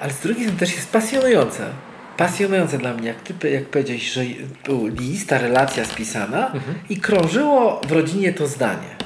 Ale 0.00 0.12
z 0.12 0.20
drugiej 0.20 0.42
strony 0.42 0.60
też 0.60 0.74
jest 0.74 0.92
pasjonujące. 0.92 1.70
Pasjonujące 2.16 2.78
dla 2.78 2.94
mnie, 2.94 3.08
jak 3.08 3.20
ty 3.20 3.50
jak 3.50 3.64
powiedziałeś, 3.64 4.12
że 4.12 4.20
był 4.64 4.86
list, 4.86 5.28
ta 5.28 5.38
relacja 5.38 5.84
spisana 5.84 6.52
i 6.88 6.96
krążyło 6.96 7.80
w 7.88 7.92
rodzinie 7.92 8.32
to 8.32 8.46
zdanie. 8.46 8.96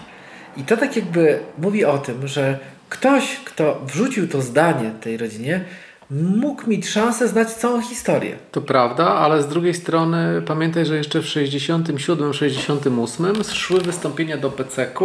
I 0.57 0.63
to 0.63 0.77
tak 0.77 0.97
jakby 0.97 1.41
mówi 1.59 1.85
o 1.85 1.99
tym, 1.99 2.29
że 2.29 2.59
ktoś, 2.89 3.37
kto 3.45 3.81
wrzucił 3.87 4.29
to 4.29 4.43
zdanie 4.43 4.91
tej 5.01 5.17
rodzinie, 5.17 5.65
mógł 6.11 6.71
mieć 6.71 6.89
szansę 6.89 7.29
znać 7.29 7.51
całą 7.51 7.83
historię. 7.83 8.37
To 8.53 8.61
prawda, 8.61 9.07
ale 9.07 9.43
z 9.43 9.49
drugiej 9.49 9.75
strony 9.75 10.43
pamiętaj, 10.47 10.87
że 10.87 10.97
jeszcze 10.97 11.23
w 11.23 11.25
67-68 11.25 13.55
szły 13.55 13.81
wystąpienia 13.81 14.37
do 14.37 14.51
PCK 14.51 15.01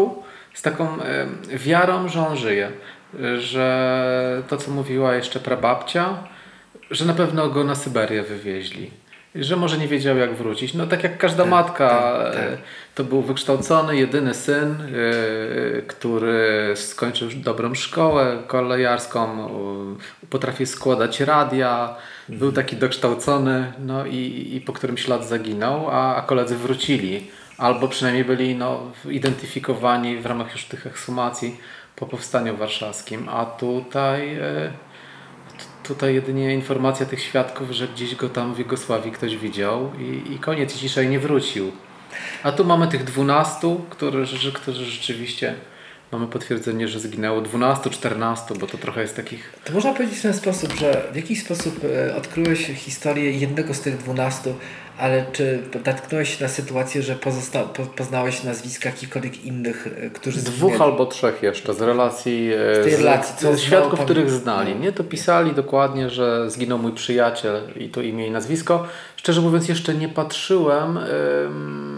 z 0.54 0.62
taką 0.62 1.02
e, 1.02 1.28
wiarą, 1.58 2.08
że 2.08 2.28
on 2.28 2.38
żyje. 2.38 2.72
Że 3.38 4.44
to, 4.48 4.58
co 4.58 4.72
mówiła 4.72 5.16
jeszcze 5.16 5.40
prababcia, 5.40 6.18
że 6.94 7.06
na 7.06 7.14
pewno 7.14 7.50
go 7.50 7.64
na 7.64 7.76
Syberię 7.76 8.24
wywieźli. 8.24 8.92
Że 9.36 9.56
może 9.56 9.78
nie 9.78 9.88
wiedział, 9.88 10.18
jak 10.18 10.36
wrócić. 10.36 10.74
No 10.74 10.88
tak 10.88 11.04
jak 11.04 11.18
każda 11.18 11.46
matka, 11.46 11.90
tak, 11.90 12.34
tak. 12.34 12.44
e, 12.44 12.58
to 12.96 13.04
był 13.04 13.22
wykształcony, 13.22 13.98
jedyny 13.98 14.34
syn, 14.34 14.72
e, 14.72 15.82
który 15.82 16.72
skończył 16.76 17.30
dobrą 17.36 17.76
szkołę 17.76 18.38
kolejarską, 18.48 19.50
potrafił 20.30 20.66
składać 20.66 21.20
radia, 21.20 21.96
był 22.30 22.52
taki 22.52 22.76
dokształcony, 22.76 23.74
no 23.80 24.06
i, 24.06 24.50
i 24.54 24.62
po 24.62 24.74
którymś 24.74 25.08
lat 25.08 25.28
zaginął, 25.28 25.90
a, 25.90 26.16
a 26.16 26.22
koledzy 26.22 26.58
wrócili. 26.58 27.28
Albo 27.58 27.88
przynajmniej 27.88 28.26
byli 28.26 28.56
no, 28.56 28.92
identyfikowani 29.10 30.18
w 30.18 30.26
ramach 30.26 30.52
już 30.52 30.66
tych 30.66 30.88
ekshumacji 30.88 31.58
po 31.96 32.06
powstaniu 32.06 32.58
warszawskim. 32.58 33.30
A 33.30 33.46
tutaj 33.46 34.36
e, 34.36 34.72
tutaj 35.84 36.16
jedynie 36.16 36.54
informacja 36.54 37.06
tych 37.06 37.22
świadków, 37.22 37.72
że 37.72 37.88
gdzieś 37.88 38.16
go 38.16 38.30
tam 38.30 38.54
w 38.54 38.60
Jugosławii 38.60 39.12
ktoś 39.12 39.38
widział 39.38 39.92
i, 40.00 40.34
i 40.34 40.40
koniec, 40.40 40.78
dzisiaj 40.78 41.10
nie 41.10 41.20
wrócił. 41.20 41.72
A 42.44 42.52
tu 42.52 42.66
mamy 42.66 42.88
tych 42.88 43.04
dwunastu, 43.04 43.86
którzy, 43.90 44.52
którzy 44.52 44.86
rzeczywiście 44.86 45.56
mamy 46.14 46.28
potwierdzenie, 46.28 46.88
że 46.88 47.00
zginęło 47.00 47.42
12, 47.42 47.90
14, 47.90 48.54
bo 48.60 48.68
to 48.68 48.78
trochę 48.78 49.02
jest 49.02 49.16
takich. 49.16 49.54
To 49.66 49.74
można 49.74 49.94
powiedzieć 49.94 50.18
w 50.20 50.22
ten 50.22 50.34
sposób, 50.34 50.74
że 50.80 51.02
w 51.14 51.16
jakiś 51.16 51.44
sposób 51.44 51.80
e, 52.10 52.16
odkryłeś 52.16 52.60
historię 52.68 53.32
jednego 53.32 53.74
z 53.74 53.82
tych 53.82 53.98
dwunastu, 53.98 54.56
ale 55.00 55.26
czy 55.32 55.60
natknąłeś 55.86 56.38
się 56.38 56.44
na 56.44 56.50
sytuację, 56.50 57.02
że 57.02 57.16
pozosta- 57.16 57.64
po, 57.64 57.84
poznałeś 57.86 58.44
nazwiska 58.44 58.90
jakichkolwiek 58.90 59.46
innych, 59.46 59.88
e, 60.02 60.10
którzy 60.10 60.40
Dwóch 60.42 60.72
zginęli? 60.72 60.82
albo 60.92 61.06
trzech 61.06 61.44
jeszcze 61.44 61.74
z 61.74 61.82
relacji, 61.82 62.50
e, 62.54 62.82
Z 62.84 62.86
tej 62.86 62.96
relacji, 62.96 63.36
co 63.38 63.54
z 63.56 63.60
świadków, 63.60 64.00
których 64.00 64.30
znali. 64.32 64.76
Nie, 64.76 64.92
to 64.92 65.04
pisali 65.04 65.52
dokładnie, 65.52 66.10
że 66.10 66.52
zginął 66.52 66.78
mój 66.80 66.92
przyjaciel 66.92 67.62
i 67.76 67.90
to 67.90 68.02
imię 68.02 68.28
i 68.28 68.32
nazwisko. 68.32 68.88
Szczerze 69.16 69.42
mówiąc, 69.42 69.68
jeszcze 69.70 69.94
nie 69.96 70.10
patrzyłem 70.10 70.98
em, 70.98 71.93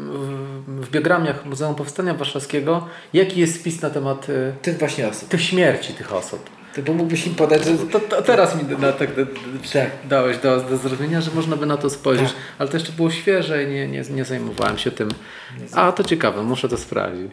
w, 0.86 0.92
biogramiach 0.92 1.46
Muzeum 1.46 1.76
Powstania 1.76 2.14
Warszawskiego, 2.14 2.88
jaki 3.14 3.40
jest 3.40 3.56
spis 3.56 3.82
na 3.82 3.90
temat 3.90 4.28
e, 4.30 4.54
Tych 4.62 4.78
właśnie 4.78 5.08
osób. 5.08 5.30
tych 5.30 5.42
śmierci 5.42 5.94
tych 5.94 6.14
osób. 6.14 6.55
Bo 6.84 6.94
mógłbyś 6.94 7.28
im 7.28 7.36
podać, 7.36 7.66
że... 7.66 7.78
To, 7.78 8.00
to 8.00 8.22
teraz 8.22 8.56
mi 8.56 8.78
na, 8.78 8.92
tak, 8.92 9.10
Tak. 9.74 9.92
dałeś 10.10 10.38
do, 10.38 10.62
do 10.62 10.78
zrozumienia, 10.78 11.22
że 11.22 11.32
można 11.32 11.56
by 11.56 11.66
na 11.66 11.78
to 11.78 11.90
spojrzeć, 11.90 12.30
ale 12.60 12.70
to 12.70 12.78
jeszcze 12.78 12.92
było 12.92 13.12
świeże 13.12 13.64
i 13.64 13.68
nie, 13.68 13.88
nie, 13.88 14.02
nie 14.02 14.26
zajmowałem 14.26 14.78
się 14.78 14.92
tym. 14.92 15.10
A 15.72 15.92
to 15.92 16.04
ciekawe, 16.04 16.44
muszę 16.44 16.70
to 16.70 16.78
sprawdzić. 16.78 17.32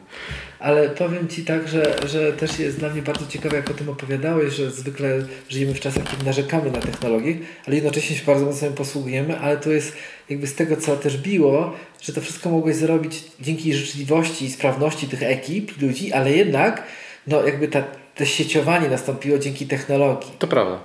Ale 0.58 0.88
powiem 0.88 1.28
Ci 1.28 1.44
tak, 1.44 1.68
że, 1.68 1.96
że 2.06 2.32
też 2.32 2.58
jest 2.58 2.78
dla 2.78 2.88
mnie 2.88 3.02
bardzo 3.02 3.26
ciekawe, 3.26 3.56
jak 3.56 3.70
o 3.70 3.74
tym 3.74 3.88
opowiadałeś, 3.88 4.54
że 4.54 4.70
zwykle 4.70 5.24
żyjemy 5.48 5.74
w 5.74 5.80
czasach, 5.80 6.04
kiedy 6.10 6.24
narzekamy 6.24 6.70
na 6.70 6.78
technologię, 6.78 7.38
ale 7.66 7.76
jednocześnie 7.76 8.16
się 8.16 8.24
bardzo 8.26 8.44
mocno 8.44 8.66
ją 8.66 8.72
posługujemy, 8.72 9.38
ale 9.38 9.56
to 9.56 9.70
jest 9.70 9.96
jakby 10.30 10.46
z 10.46 10.54
tego, 10.54 10.76
co 10.76 10.96
też 10.96 11.16
biło, 11.16 11.76
że 12.02 12.12
to 12.12 12.20
wszystko 12.20 12.50
mogłeś 12.50 12.76
zrobić 12.76 13.24
dzięki 13.40 13.74
życzliwości 13.74 14.44
i 14.44 14.50
sprawności 14.50 15.08
tych 15.08 15.22
ekip 15.22 15.82
ludzi, 15.82 16.12
ale 16.12 16.32
jednak 16.32 16.82
no 17.26 17.46
jakby 17.46 17.68
ta, 17.68 17.84
to 18.16 18.24
sieciowanie 18.24 18.88
nastąpiło 18.88 19.38
dzięki 19.38 19.66
technologii. 19.66 20.32
To 20.38 20.46
prawda. 20.46 20.78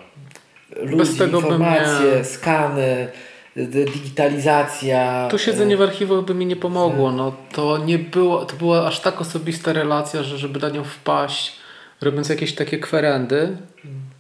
Ludzi, 0.76 1.18
tego 1.18 1.42
bym 1.42 1.52
informacje, 1.52 2.12
nie- 2.18 2.24
skany, 2.24 3.08
digitalizacja. 3.56 5.28
To 5.32 5.38
siedzenie 5.38 5.76
e, 5.76 5.78
w 5.78 5.82
archiwach 5.82 6.26
by 6.26 6.34
mi 6.34 6.46
nie 6.46 6.56
pomogło. 6.56 7.12
No, 7.12 7.34
to 7.52 7.78
nie 7.78 8.00
było, 8.00 8.46
to 8.46 8.56
była 8.56 8.88
aż 8.88 9.00
tak 9.00 9.22
osobista 9.22 9.74
relacja, 9.74 10.24
że 10.24 10.38
żeby 10.38 10.60
na 10.60 10.70
nią 10.70 10.84
wpaść, 10.84 11.56
robiąc 12.02 12.30
jakieś 12.30 12.56
takie 12.56 12.78
kwerendy, 12.78 13.58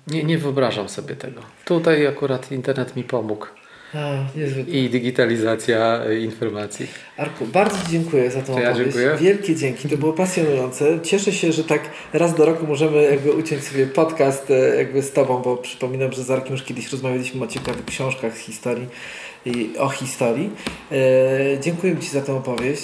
nie, 0.08 0.24
nie 0.24 0.38
wyobrażam 0.38 0.90
sobie 0.90 1.16
tego. 1.16 1.42
Tutaj 1.66 2.08
akurat 2.08 2.52
internet 2.52 2.96
mi 2.96 3.04
pomógł 3.04 3.46
A, 3.94 4.26
i 4.68 4.90
digitalizacja 4.90 6.04
e, 6.06 6.20
informacji. 6.20 6.88
Arku, 7.18 7.46
bardzo 7.46 7.78
dziękuję 7.90 8.32
za 8.32 8.42
tą 8.42 8.54
To 8.54 8.60
ja 8.60 8.70
opowieść. 8.70 8.96
dziękuję. 8.98 9.18
Wielkie 9.20 9.56
dzięki, 9.56 9.90
to 9.90 9.98
było 9.98 10.14
pasjonujące. 10.14 11.00
Cieszę 11.04 11.32
się, 11.32 11.52
że 11.52 11.64
tak 11.64 11.82
raz 12.14 12.36
do 12.36 12.46
roku 12.46 12.68
możemy 12.68 13.04
jakby 13.04 13.32
uciąć 13.32 13.64
sobie 13.64 13.88
podcast 13.88 14.52
e, 14.52 14.76
jakby 14.78 15.02
z 15.02 15.12
Tobą, 15.12 15.42
bo 15.42 15.58
przypominam, 15.58 16.12
że 16.12 16.24
z 16.24 16.32
Arkiem 16.32 16.52
już 16.52 16.64
kiedyś 16.64 16.92
rozmawialiśmy 16.92 17.44
o 17.44 17.48
ciekawych 17.48 17.86
książkach 17.86 18.38
z 18.38 18.40
historii 18.40 18.88
i 19.46 19.78
o 19.78 19.90
historii. 19.90 20.50
E, 20.92 20.98
dziękuję 21.62 21.98
Ci 21.98 22.10
za 22.10 22.22
tą 22.22 22.38
opowieść. 22.38 22.84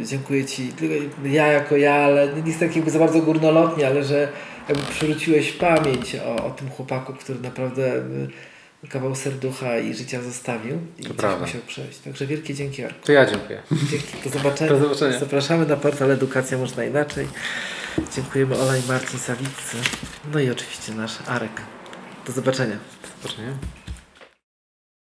E, 0.00 0.04
dziękuję 0.04 0.44
Ci, 0.44 0.68
tylko 0.68 0.94
ja 1.24 1.46
jako 1.46 1.76
ja, 1.76 1.94
ale 1.94 2.28
nie 2.42 2.48
jest 2.48 2.60
tak 2.60 2.76
jakby 2.76 2.90
za 2.90 2.98
bardzo 2.98 3.20
górnolotnie, 3.22 3.86
ale 3.86 4.04
że 4.04 4.28
jakby 4.68 4.84
przywróciłeś 4.84 5.52
pamięć 5.52 6.16
o, 6.16 6.46
o 6.46 6.50
tym 6.50 6.70
chłopaku, 6.70 7.12
który 7.12 7.40
naprawdę 7.40 7.96
e, 7.96 8.00
kawał 8.88 9.14
serducha 9.14 9.78
i 9.78 9.94
życia 9.94 10.22
zostawił 10.22 10.78
i 10.98 11.02
To 11.02 11.14
coś 11.14 11.40
musiał 11.40 11.60
przejść. 11.66 11.98
Także 11.98 12.26
wielkie 12.26 12.54
dzięki 12.54 12.84
Arku. 12.84 13.06
To 13.06 13.12
ja 13.12 13.26
dziękuję. 13.26 13.62
Dzięki, 13.72 14.12
do 14.24 14.30
zobaczenia. 14.30 14.70
Do 14.70 14.78
zobaczenia. 14.78 15.18
Zapraszamy 15.18 15.66
na 15.66 15.76
portal 15.76 16.10
Edukacja 16.10 16.58
Można 16.58 16.84
Inaczej. 16.84 17.28
Dziękujemy 18.14 18.58
Ola 18.58 18.76
i 18.76 18.82
Marcin 18.88 19.18
Sawiccy. 19.18 19.76
No 20.32 20.40
i 20.40 20.50
oczywiście 20.50 20.92
nasz 20.92 21.18
Arek. 21.26 21.60
Do 22.26 22.32
zobaczenia. 22.32 22.76
Do 23.02 23.28
zobaczenia. 23.28 23.83